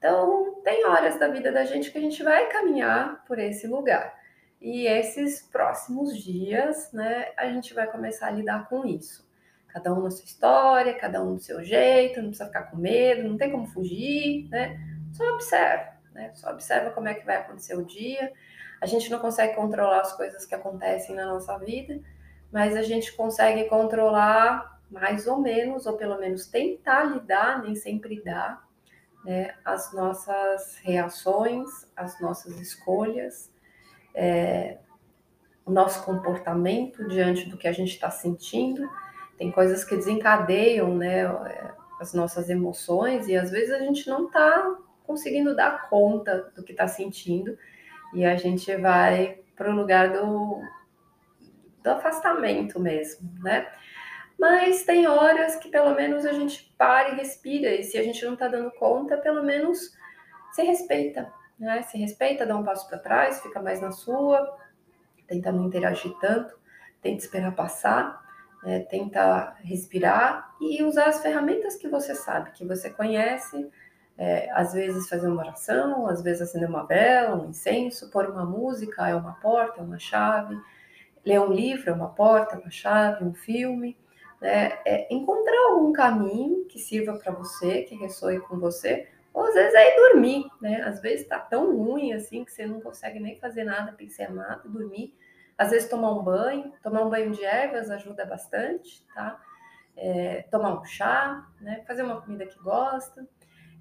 Então, 0.00 0.62
tem 0.64 0.86
horas 0.86 1.18
da 1.18 1.28
vida 1.28 1.52
da 1.52 1.62
gente 1.66 1.92
que 1.92 1.98
a 1.98 2.00
gente 2.00 2.22
vai 2.22 2.48
caminhar 2.48 3.22
por 3.26 3.38
esse 3.38 3.66
lugar. 3.66 4.18
E 4.58 4.86
esses 4.86 5.42
próximos 5.42 6.16
dias, 6.16 6.90
né, 6.90 7.30
a 7.36 7.46
gente 7.48 7.74
vai 7.74 7.86
começar 7.86 8.28
a 8.28 8.30
lidar 8.30 8.66
com 8.66 8.86
isso. 8.86 9.28
Cada 9.68 9.92
um 9.92 10.00
na 10.00 10.10
sua 10.10 10.24
história, 10.24 10.94
cada 10.94 11.22
um 11.22 11.34
do 11.34 11.42
seu 11.42 11.62
jeito, 11.62 12.22
não 12.22 12.28
precisa 12.30 12.46
ficar 12.46 12.62
com 12.70 12.78
medo, 12.78 13.28
não 13.28 13.36
tem 13.36 13.50
como 13.50 13.66
fugir, 13.66 14.48
né? 14.48 14.80
Só 15.12 15.22
observa, 15.34 15.92
né? 16.14 16.32
Só 16.34 16.50
observa 16.50 16.90
como 16.92 17.06
é 17.06 17.14
que 17.14 17.26
vai 17.26 17.36
acontecer 17.36 17.74
o 17.76 17.84
dia. 17.84 18.32
A 18.80 18.86
gente 18.86 19.10
não 19.10 19.18
consegue 19.18 19.54
controlar 19.54 20.00
as 20.00 20.16
coisas 20.16 20.46
que 20.46 20.54
acontecem 20.54 21.14
na 21.14 21.26
nossa 21.26 21.58
vida, 21.58 22.00
mas 22.50 22.74
a 22.74 22.82
gente 22.82 23.12
consegue 23.12 23.64
controlar 23.64 24.80
mais 24.90 25.26
ou 25.26 25.38
menos, 25.38 25.84
ou 25.84 25.98
pelo 25.98 26.18
menos 26.18 26.46
tentar 26.46 27.04
lidar, 27.04 27.62
nem 27.62 27.76
sempre 27.76 28.22
dá, 28.24 28.60
né, 29.24 29.54
as 29.64 29.92
nossas 29.92 30.76
reações, 30.82 31.68
as 31.96 32.20
nossas 32.20 32.58
escolhas, 32.60 33.50
é, 34.14 34.78
o 35.64 35.70
nosso 35.70 36.04
comportamento 36.04 37.06
diante 37.08 37.48
do 37.48 37.56
que 37.56 37.68
a 37.68 37.72
gente 37.72 37.90
está 37.90 38.10
sentindo. 38.10 38.88
Tem 39.36 39.50
coisas 39.50 39.84
que 39.84 39.96
desencadeiam 39.96 40.96
né, 40.96 41.24
as 42.00 42.14
nossas 42.14 42.48
emoções 42.48 43.28
e 43.28 43.36
às 43.36 43.50
vezes 43.50 43.72
a 43.72 43.78
gente 43.78 44.08
não 44.08 44.26
está 44.26 44.76
conseguindo 45.06 45.54
dar 45.54 45.88
conta 45.88 46.50
do 46.54 46.62
que 46.62 46.72
está 46.72 46.88
sentindo 46.88 47.56
e 48.14 48.24
a 48.24 48.36
gente 48.36 48.74
vai 48.76 49.38
para 49.54 49.70
o 49.70 49.74
lugar 49.74 50.12
do, 50.12 50.62
do 51.82 51.90
afastamento 51.90 52.80
mesmo, 52.80 53.30
né? 53.42 53.68
Mas 54.40 54.84
tem 54.84 55.06
horas 55.06 55.56
que 55.56 55.68
pelo 55.68 55.94
menos 55.94 56.24
a 56.24 56.32
gente 56.32 56.74
para 56.78 57.10
e 57.10 57.16
respira, 57.16 57.74
e 57.74 57.84
se 57.84 57.98
a 57.98 58.02
gente 58.02 58.24
não 58.24 58.32
está 58.32 58.48
dando 58.48 58.70
conta, 58.70 59.18
pelo 59.18 59.42
menos 59.42 59.94
se 60.52 60.62
respeita, 60.62 61.30
né? 61.58 61.82
Se 61.82 61.98
respeita, 61.98 62.46
dá 62.46 62.56
um 62.56 62.64
passo 62.64 62.88
para 62.88 62.98
trás, 62.98 63.42
fica 63.42 63.60
mais 63.60 63.82
na 63.82 63.92
sua, 63.92 64.56
tenta 65.28 65.52
não 65.52 65.66
interagir 65.66 66.10
tanto, 66.18 66.58
tenta 67.02 67.22
esperar 67.22 67.54
passar, 67.54 68.18
né? 68.62 68.80
tenta 68.80 69.54
respirar 69.62 70.54
e 70.58 70.82
usar 70.82 71.08
as 71.08 71.20
ferramentas 71.20 71.76
que 71.76 71.86
você 71.86 72.14
sabe, 72.14 72.52
que 72.52 72.64
você 72.64 72.88
conhece. 72.88 73.70
É, 74.16 74.50
às 74.52 74.72
vezes 74.72 75.08
fazer 75.08 75.28
uma 75.28 75.42
oração, 75.42 76.06
às 76.06 76.22
vezes 76.22 76.42
acender 76.42 76.68
uma 76.68 76.86
vela, 76.86 77.36
um 77.36 77.50
incenso, 77.50 78.10
pôr 78.10 78.28
uma 78.30 78.44
música 78.44 79.08
é 79.08 79.14
uma 79.14 79.34
porta, 79.34 79.80
é 79.80 79.82
uma 79.82 79.98
chave, 79.98 80.58
ler 81.24 81.40
um 81.40 81.52
livro 81.52 81.90
é 81.90 81.92
uma 81.92 82.08
porta, 82.08 82.58
uma 82.58 82.70
chave, 82.70 83.24
um 83.24 83.32
filme 83.32 83.96
né? 84.40 84.78
É 84.84 85.12
encontrar 85.12 85.68
algum 85.68 85.92
caminho 85.92 86.64
que 86.66 86.78
sirva 86.78 87.18
para 87.18 87.32
você, 87.32 87.82
que 87.82 87.94
ressoe 87.94 88.40
com 88.40 88.58
você, 88.58 89.08
ou 89.32 89.44
às 89.44 89.54
vezes 89.54 89.74
é 89.74 89.92
ir 89.92 89.96
dormir, 89.96 90.46
né? 90.60 90.82
Às 90.82 91.00
vezes 91.00 91.22
está 91.22 91.38
tão 91.38 91.76
ruim 91.76 92.12
assim 92.12 92.44
que 92.44 92.52
você 92.52 92.66
não 92.66 92.80
consegue 92.80 93.20
nem 93.20 93.38
fazer 93.38 93.64
nada, 93.64 93.92
pensar 93.92 94.30
nada, 94.30 94.68
dormir. 94.68 95.14
Às 95.56 95.70
vezes 95.70 95.88
tomar 95.88 96.12
um 96.12 96.22
banho, 96.22 96.72
tomar 96.82 97.02
um 97.02 97.10
banho 97.10 97.30
de 97.30 97.44
ervas 97.44 97.90
ajuda 97.90 98.24
bastante, 98.24 99.06
tá? 99.14 99.40
É, 99.96 100.42
tomar 100.50 100.80
um 100.80 100.84
chá, 100.84 101.46
né? 101.60 101.84
Fazer 101.86 102.02
uma 102.02 102.20
comida 102.20 102.46
que 102.46 102.58
gosta, 102.60 103.28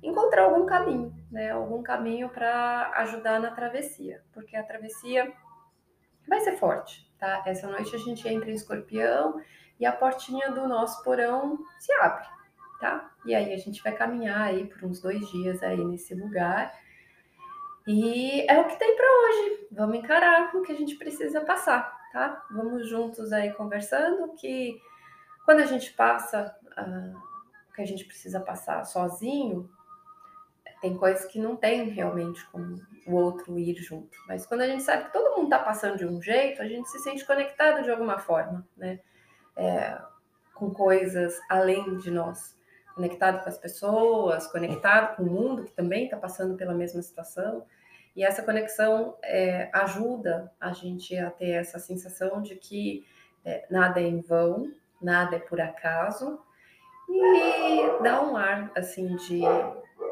encontrar 0.04 0.44
algum 0.44 0.66
caminho, 0.66 1.16
né? 1.32 1.52
Algum 1.52 1.82
caminho 1.82 2.30
para 2.30 2.92
ajudar 2.98 3.40
na 3.40 3.52
travessia, 3.52 4.22
porque 4.34 4.56
a 4.56 4.64
travessia 4.64 5.32
vai 6.28 6.42
ser 6.42 6.58
forte, 6.58 7.10
tá? 7.18 7.42
Essa 7.46 7.68
noite 7.68 7.96
a 7.96 8.00
gente 8.00 8.28
entra 8.28 8.52
em 8.52 8.56
escorpião 8.56 9.42
e 9.80 9.86
a 9.86 9.92
portinha 9.92 10.52
do 10.52 10.68
nosso 10.68 11.04
porão 11.04 11.60
se 11.80 11.92
abre, 11.94 12.28
tá? 12.80 13.12
E 13.26 13.34
aí 13.34 13.54
a 13.54 13.58
gente 13.58 13.82
vai 13.82 13.94
caminhar 13.94 14.42
aí 14.42 14.66
por 14.66 14.84
uns 14.84 15.02
dois 15.02 15.28
dias 15.30 15.64
aí 15.64 15.84
nesse 15.84 16.14
lugar. 16.14 16.74
E 17.88 18.46
é 18.50 18.60
o 18.60 18.68
que 18.68 18.78
tem 18.78 18.96
para 18.96 19.06
hoje. 19.06 19.68
Vamos 19.72 19.98
encarar 19.98 20.56
o 20.56 20.62
que 20.62 20.72
a 20.72 20.76
gente 20.76 20.96
precisa 20.96 21.42
passar, 21.42 21.98
tá? 22.12 22.46
Vamos 22.52 22.90
juntos 22.90 23.32
aí 23.32 23.54
conversando 23.54 24.34
que 24.36 24.80
quando 25.46 25.62
a 25.62 25.66
gente 25.66 25.94
passa 25.94 26.56
uh, 26.78 27.18
o 27.70 27.74
que 27.74 27.82
a 27.82 27.86
gente 27.86 28.06
precisa 28.06 28.40
passar 28.40 28.86
sozinho, 28.86 29.70
tem 30.82 30.96
coisas 30.98 31.26
que 31.26 31.40
não 31.40 31.56
tem 31.56 31.90
realmente 31.90 32.46
como 32.52 32.76
o 33.06 33.16
outro 33.16 33.58
ir 33.58 33.76
junto. 33.76 34.18
Mas 34.28 34.46
quando 34.46 34.62
a 34.62 34.68
gente 34.68 34.84
sabe 34.84 35.06
que 35.06 35.14
todo 35.14 35.36
mundo 35.36 35.46
está 35.46 35.60
passando 35.60 35.98
de 35.98 36.06
um 36.06 36.22
jeito, 36.22 36.62
a 36.62 36.68
gente 36.68 36.90
se 36.90 37.00
sente 37.00 37.26
conectado 37.26 37.84
de 37.84 37.90
alguma 37.90 38.20
forma, 38.20 38.68
né? 38.78 39.00
É, 39.60 40.02
com 40.56 40.72
coisas 40.72 41.38
além 41.50 41.98
de 41.98 42.10
nós, 42.10 42.58
conectado 42.96 43.44
com 43.44 43.50
as 43.50 43.58
pessoas, 43.58 44.48
conectado 44.48 45.16
com 45.16 45.24
o 45.24 45.26
mundo 45.26 45.66
que 45.66 45.72
também 45.72 46.06
está 46.06 46.18
passando 46.18 46.56
pela 46.56 46.74
mesma 46.74 47.02
situação. 47.02 47.66
E 48.16 48.24
essa 48.24 48.42
conexão 48.42 49.18
é, 49.22 49.70
ajuda 49.74 50.52
a 50.60 50.72
gente 50.72 51.16
a 51.18 51.30
ter 51.30 51.52
essa 51.52 51.78
sensação 51.78 52.42
de 52.42 52.56
que 52.56 53.06
é, 53.46 53.66
nada 53.70 54.00
é 54.00 54.04
em 54.04 54.22
vão, 54.22 54.72
nada 55.02 55.36
é 55.36 55.40
por 55.40 55.62
acaso, 55.62 56.40
e 57.10 58.04
dá 58.04 58.22
um 58.22 58.36
ar 58.36 58.72
assim 58.76 59.16
de 59.16 59.42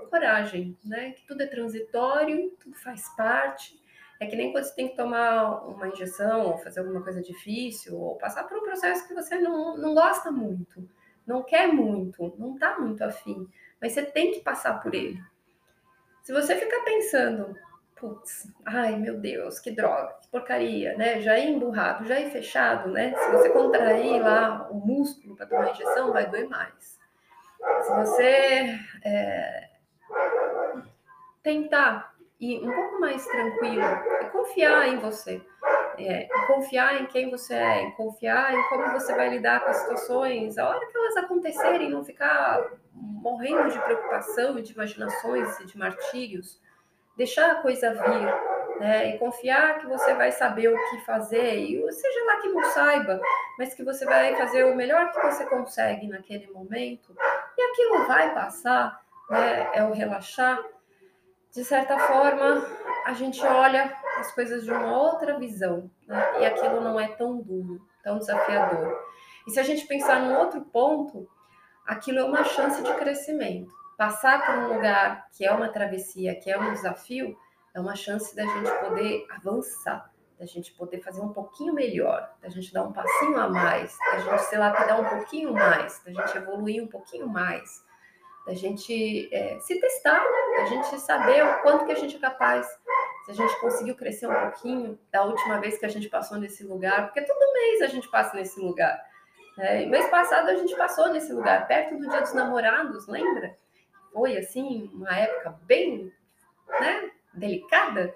coragem, 0.10 0.77
né? 0.83 1.12
Que 1.12 1.25
tudo 1.27 1.41
é 1.41 1.47
transitório, 1.47 2.51
tudo 2.60 2.75
faz 2.77 3.10
parte, 3.15 3.79
é 4.19 4.25
que 4.25 4.36
nem 4.36 4.51
quando 4.51 4.63
você 4.63 4.75
tem 4.75 4.88
que 4.88 4.95
tomar 4.95 5.67
uma 5.67 5.88
injeção, 5.88 6.47
ou 6.47 6.58
fazer 6.58 6.80
alguma 6.80 7.03
coisa 7.03 7.21
difícil, 7.21 7.99
ou 7.99 8.15
passar 8.17 8.43
por 8.45 8.58
um 8.58 8.63
processo 8.63 9.08
que 9.08 9.13
você 9.13 9.38
não, 9.38 9.77
não 9.77 9.93
gosta 9.93 10.32
muito, 10.32 10.89
não 11.25 11.43
quer 11.43 11.67
muito, 11.67 12.34
não 12.38 12.56
está 12.56 12.80
muito 12.80 13.03
afim, 13.03 13.47
mas 13.80 13.93
você 13.93 14.03
tem 14.03 14.32
que 14.32 14.39
passar 14.39 14.80
por 14.80 14.93
ele. 14.93 15.21
Se 16.23 16.34
você 16.34 16.56
ficar 16.56 16.84
pensando, 16.84 17.56
putz, 17.95 18.51
ai 18.65 18.95
meu 18.95 19.17
Deus, 19.19 19.60
que 19.60 19.71
droga, 19.71 20.15
que 20.21 20.27
porcaria, 20.30 20.95
né? 20.97 21.21
Já 21.21 21.38
ir 21.38 21.49
emburrado, 21.49 22.06
já 22.06 22.19
ir 22.19 22.32
fechado, 22.32 22.89
né? 22.89 23.13
Se 23.15 23.32
você 23.32 23.49
contrair 23.49 24.21
lá 24.21 24.67
o 24.69 24.75
músculo 24.75 25.36
para 25.36 25.45
tomar 25.45 25.71
injeção, 25.71 26.12
vai 26.12 26.30
doer 26.30 26.49
mais. 26.49 26.97
Se 27.82 27.95
você 27.95 28.80
é, 29.06 29.69
tentar 31.41 32.16
e 32.39 32.60
um 32.60 32.71
pouco 32.71 33.00
mais 33.00 33.26
tranquilo 33.26 33.82
é 33.82 34.26
confiar 34.26 34.88
em 34.88 34.97
você, 34.97 35.41
é, 35.97 36.28
confiar 36.45 37.02
em 37.02 37.06
quem 37.08 37.32
você 37.32 37.56
é, 37.56 37.91
confiar 37.91 38.54
em 38.54 38.69
como 38.69 38.91
você 38.91 39.15
vai 39.15 39.30
lidar 39.30 39.62
com 39.63 39.71
as 39.71 39.78
situações, 39.78 40.58
a 40.58 40.69
hora 40.69 40.86
que 40.86 40.97
elas 40.97 41.17
acontecerem, 41.17 41.89
não 41.89 42.04
ficar 42.06 42.63
morrendo 42.93 43.69
de 43.69 43.80
preocupação 43.80 44.58
e 44.60 44.62
de 44.62 44.73
imaginações 44.73 45.60
e 45.60 45.65
de 45.65 45.78
martírios, 45.78 46.62
deixar 47.15 47.52
a 47.52 47.62
coisa 47.62 47.93
vir, 47.93 48.80
né, 48.80 49.10
e 49.10 49.17
confiar 49.17 49.80
que 49.80 49.88
você 49.88 50.13
vai 50.13 50.32
saber 50.32 50.67
o 50.67 50.89
que 50.89 51.04
fazer, 51.04 51.56
e 51.56 51.91
seja 51.91 52.26
lá 52.26 52.38
que 52.38 52.50
não 52.50 52.63
saiba, 52.65 53.19
mas 53.58 53.73
que 53.73 53.84
você 53.84 54.06
vai 54.06 54.36
fazer 54.36 54.65
o 54.65 54.76
melhor 54.76 55.12
que 55.12 55.19
você 55.19 55.43
consegue 55.47 56.08
naquele 56.08 56.45
momento, 56.52 57.15
e 57.58 57.62
aquilo 57.62 58.06
vai 58.06 58.34
passar, 58.36 59.02
né, 59.32 59.71
é 59.73 59.84
o 59.84 59.91
relaxar, 59.91 60.63
de 61.57 61.65
certa 61.65 61.97
forma, 61.97 62.63
a 63.03 63.13
gente 63.13 63.43
olha 63.43 63.91
as 64.19 64.31
coisas 64.31 64.63
de 64.63 64.69
uma 64.69 64.95
outra 64.95 65.39
visão, 65.39 65.89
né? 66.05 66.41
e 66.41 66.45
aquilo 66.45 66.81
não 66.81 66.99
é 66.99 67.07
tão 67.07 67.41
duro, 67.41 67.81
tão 68.03 68.19
desafiador. 68.19 68.95
E 69.47 69.49
se 69.49 69.59
a 69.59 69.63
gente 69.63 69.87
pensar 69.87 70.21
num 70.21 70.37
outro 70.37 70.61
ponto, 70.61 71.27
aquilo 71.83 72.19
é 72.19 72.23
uma 72.23 72.43
chance 72.43 72.79
de 72.83 72.93
crescimento. 72.93 73.71
Passar 73.97 74.45
por 74.45 74.53
um 74.53 74.75
lugar 74.75 75.27
que 75.35 75.43
é 75.47 75.51
uma 75.51 75.69
travessia, 75.69 76.39
que 76.39 76.51
é 76.51 76.59
um 76.59 76.73
desafio, 76.73 77.35
é 77.73 77.79
uma 77.79 77.95
chance 77.95 78.35
da 78.35 78.45
gente 78.45 78.71
poder 78.79 79.25
avançar, 79.31 80.11
da 80.37 80.45
gente 80.45 80.71
poder 80.73 81.01
fazer 81.01 81.21
um 81.21 81.33
pouquinho 81.33 81.73
melhor, 81.73 82.35
da 82.39 82.49
gente 82.49 82.71
dar 82.71 82.83
um 82.83 82.93
passinho 82.93 83.39
a 83.39 83.49
mais, 83.49 83.97
da 84.11 84.19
gente, 84.19 84.43
sei 84.43 84.59
lá, 84.59 84.69
dar 84.69 84.99
um 84.99 85.05
pouquinho 85.05 85.53
mais, 85.53 86.03
da 86.05 86.11
gente 86.11 86.37
evoluir 86.37 86.83
um 86.83 86.87
pouquinho 86.87 87.27
mais 87.27 87.87
da 88.47 88.53
gente 88.53 89.27
é, 89.33 89.59
se 89.59 89.77
testar, 89.77 90.23
da 90.57 90.65
gente 90.65 90.99
saber 90.99 91.45
o 91.45 91.61
quanto 91.61 91.85
que 91.85 91.91
a 91.91 91.95
gente 91.95 92.15
é 92.15 92.19
capaz, 92.19 92.67
se 93.25 93.31
a 93.31 93.33
gente 93.33 93.59
conseguiu 93.59 93.95
crescer 93.95 94.27
um 94.27 94.33
pouquinho 94.33 94.99
da 95.11 95.23
última 95.23 95.59
vez 95.59 95.77
que 95.77 95.85
a 95.85 95.89
gente 95.89 96.09
passou 96.09 96.39
nesse 96.39 96.63
lugar, 96.63 97.05
porque 97.05 97.21
todo 97.21 97.53
mês 97.53 97.81
a 97.81 97.87
gente 97.87 98.09
passa 98.09 98.35
nesse 98.35 98.59
lugar. 98.59 98.99
Né? 99.55 99.83
E 99.83 99.85
mês 99.85 100.09
passado 100.09 100.49
a 100.49 100.55
gente 100.55 100.75
passou 100.75 101.09
nesse 101.09 101.31
lugar, 101.31 101.67
perto 101.67 101.95
do 101.97 102.09
Dia 102.09 102.21
dos 102.21 102.33
Namorados, 102.33 103.07
lembra? 103.07 103.55
Foi 104.11 104.35
assim, 104.37 104.89
uma 104.93 105.15
época 105.15 105.59
bem 105.63 106.11
né, 106.79 107.11
delicada. 107.33 108.13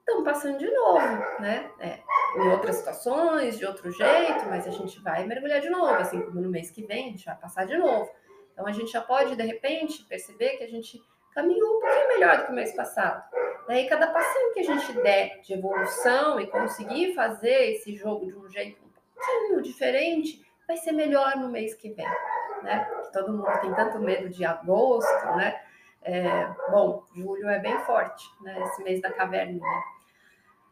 Estamos 0.00 0.24
passando 0.24 0.58
de 0.58 0.70
novo, 0.70 1.40
né? 1.40 1.70
É, 1.78 2.00
em 2.36 2.48
outras 2.48 2.76
situações, 2.76 3.58
de 3.58 3.64
outro 3.64 3.90
jeito, 3.90 4.46
mas 4.48 4.66
a 4.66 4.70
gente 4.70 5.00
vai 5.00 5.26
mergulhar 5.26 5.60
de 5.60 5.70
novo, 5.70 5.94
assim 5.94 6.20
como 6.20 6.40
no 6.40 6.50
mês 6.50 6.70
que 6.70 6.82
vem, 6.82 7.08
a 7.08 7.10
gente 7.10 7.24
vai 7.24 7.36
passar 7.36 7.66
de 7.66 7.76
novo. 7.76 8.10
Então 8.52 8.66
a 8.66 8.72
gente 8.72 8.90
já 8.90 9.00
pode, 9.00 9.36
de 9.36 9.42
repente, 9.42 10.04
perceber 10.04 10.56
que 10.56 10.64
a 10.64 10.68
gente 10.68 11.00
caminhou 11.38 11.76
um 11.76 11.80
pouquinho 11.80 12.08
melhor 12.08 12.38
do 12.38 12.46
que 12.46 12.52
o 12.52 12.54
mês 12.54 12.74
passado. 12.74 13.22
E 13.68 13.84
cada 13.84 14.08
passinho 14.08 14.52
que 14.52 14.60
a 14.60 14.64
gente 14.64 14.92
der 15.02 15.40
de 15.40 15.54
evolução 15.54 16.40
e 16.40 16.48
conseguir 16.48 17.14
fazer 17.14 17.74
esse 17.74 17.94
jogo 17.94 18.26
de 18.26 18.36
um 18.36 18.48
jeito 18.50 18.82
um 18.84 18.90
pouquinho 19.14 19.62
diferente, 19.62 20.44
vai 20.66 20.76
ser 20.76 20.90
melhor 20.90 21.36
no 21.36 21.48
mês 21.48 21.74
que 21.74 21.90
vem. 21.90 22.08
Né? 22.62 22.84
Todo 23.12 23.32
mundo 23.32 23.60
tem 23.60 23.72
tanto 23.72 24.00
medo 24.00 24.28
de 24.28 24.44
agosto, 24.44 25.26
né? 25.36 25.62
É, 26.02 26.48
bom, 26.70 27.04
julho 27.14 27.48
é 27.48 27.60
bem 27.60 27.78
forte, 27.80 28.26
né? 28.40 28.60
Esse 28.62 28.82
mês 28.82 29.00
da 29.00 29.12
caverninha. 29.12 29.82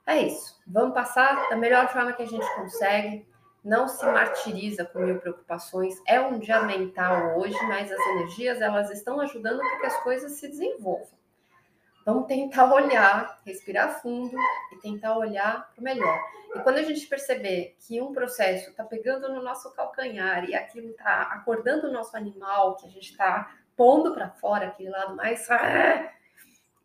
É 0.06 0.18
isso. 0.18 0.60
Vamos 0.66 0.94
passar 0.94 1.48
da 1.48 1.56
melhor 1.56 1.88
forma 1.88 2.12
que 2.12 2.22
a 2.22 2.26
gente 2.26 2.46
consegue. 2.56 3.24
Não 3.66 3.88
se 3.88 4.06
martiriza 4.06 4.84
com 4.84 5.00
mil 5.00 5.18
preocupações. 5.18 6.00
É 6.06 6.20
um 6.20 6.38
dia 6.38 6.62
mental 6.62 7.36
hoje, 7.36 7.60
mas 7.66 7.90
as 7.90 7.98
energias 7.98 8.60
elas 8.60 8.92
estão 8.92 9.18
ajudando 9.20 9.58
para 9.58 9.80
que 9.80 9.86
as 9.86 10.02
coisas 10.04 10.30
se 10.34 10.46
desenvolvam. 10.46 11.18
Vamos 12.04 12.28
tentar 12.28 12.70
olhar, 12.72 13.40
respirar 13.44 14.00
fundo 14.00 14.38
e 14.70 14.76
tentar 14.76 15.18
olhar 15.18 15.68
para 15.74 15.80
o 15.80 15.82
melhor. 15.82 16.16
E 16.54 16.60
quando 16.60 16.76
a 16.76 16.82
gente 16.84 17.08
perceber 17.08 17.74
que 17.80 18.00
um 18.00 18.12
processo 18.12 18.70
está 18.70 18.84
pegando 18.84 19.28
no 19.34 19.42
nosso 19.42 19.74
calcanhar 19.74 20.48
e 20.48 20.54
aquilo 20.54 20.90
está 20.90 21.22
acordando 21.22 21.88
o 21.88 21.92
nosso 21.92 22.16
animal, 22.16 22.76
que 22.76 22.86
a 22.86 22.90
gente 22.90 23.10
está 23.10 23.52
pondo 23.76 24.14
para 24.14 24.30
fora 24.30 24.68
aquele 24.68 24.90
lado 24.90 25.16
mais. 25.16 25.50
Ah, 25.50 26.12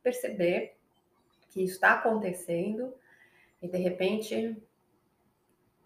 perceber 0.02 0.76
que 1.52 1.64
isso 1.64 1.76
está 1.76 1.94
acontecendo 1.94 2.92
e 3.62 3.68
de 3.68 3.78
repente 3.78 4.58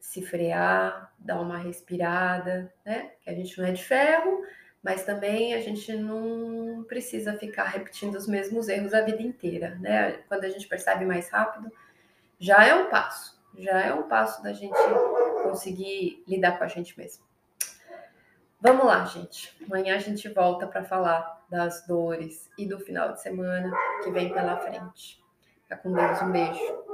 se 0.05 0.21
frear, 0.21 1.11
dar 1.17 1.41
uma 1.41 1.57
respirada, 1.57 2.71
né? 2.85 3.11
Que 3.21 3.29
a 3.29 3.33
gente 3.33 3.57
não 3.57 3.67
é 3.67 3.71
de 3.71 3.83
ferro, 3.83 4.43
mas 4.81 5.03
também 5.03 5.55
a 5.55 5.59
gente 5.59 5.91
não 5.93 6.85
precisa 6.87 7.33
ficar 7.33 7.65
repetindo 7.65 8.13
os 8.13 8.27
mesmos 8.27 8.69
erros 8.69 8.93
a 8.93 9.01
vida 9.01 9.21
inteira, 9.21 9.75
né? 9.81 10.19
Quando 10.29 10.45
a 10.45 10.49
gente 10.49 10.67
percebe 10.67 11.05
mais 11.05 11.29
rápido, 11.29 11.71
já 12.39 12.63
é 12.63 12.75
um 12.75 12.87
passo, 12.87 13.41
já 13.57 13.81
é 13.81 13.93
um 13.93 14.03
passo 14.03 14.43
da 14.43 14.53
gente 14.53 14.77
conseguir 15.41 16.23
lidar 16.27 16.59
com 16.59 16.63
a 16.63 16.67
gente 16.67 16.97
mesmo. 16.97 17.25
Vamos 18.61 18.85
lá, 18.85 19.05
gente. 19.05 19.57
Amanhã 19.65 19.95
a 19.95 19.99
gente 19.99 20.29
volta 20.29 20.67
para 20.67 20.83
falar 20.83 21.43
das 21.49 21.85
dores 21.87 22.49
e 22.57 22.67
do 22.67 22.79
final 22.79 23.11
de 23.11 23.21
semana 23.21 23.75
que 24.03 24.11
vem 24.11 24.31
pela 24.31 24.57
frente. 24.57 25.19
Fica 25.63 25.77
com 25.77 25.91
Deus, 25.91 26.21
um 26.21 26.31
beijo. 26.31 26.84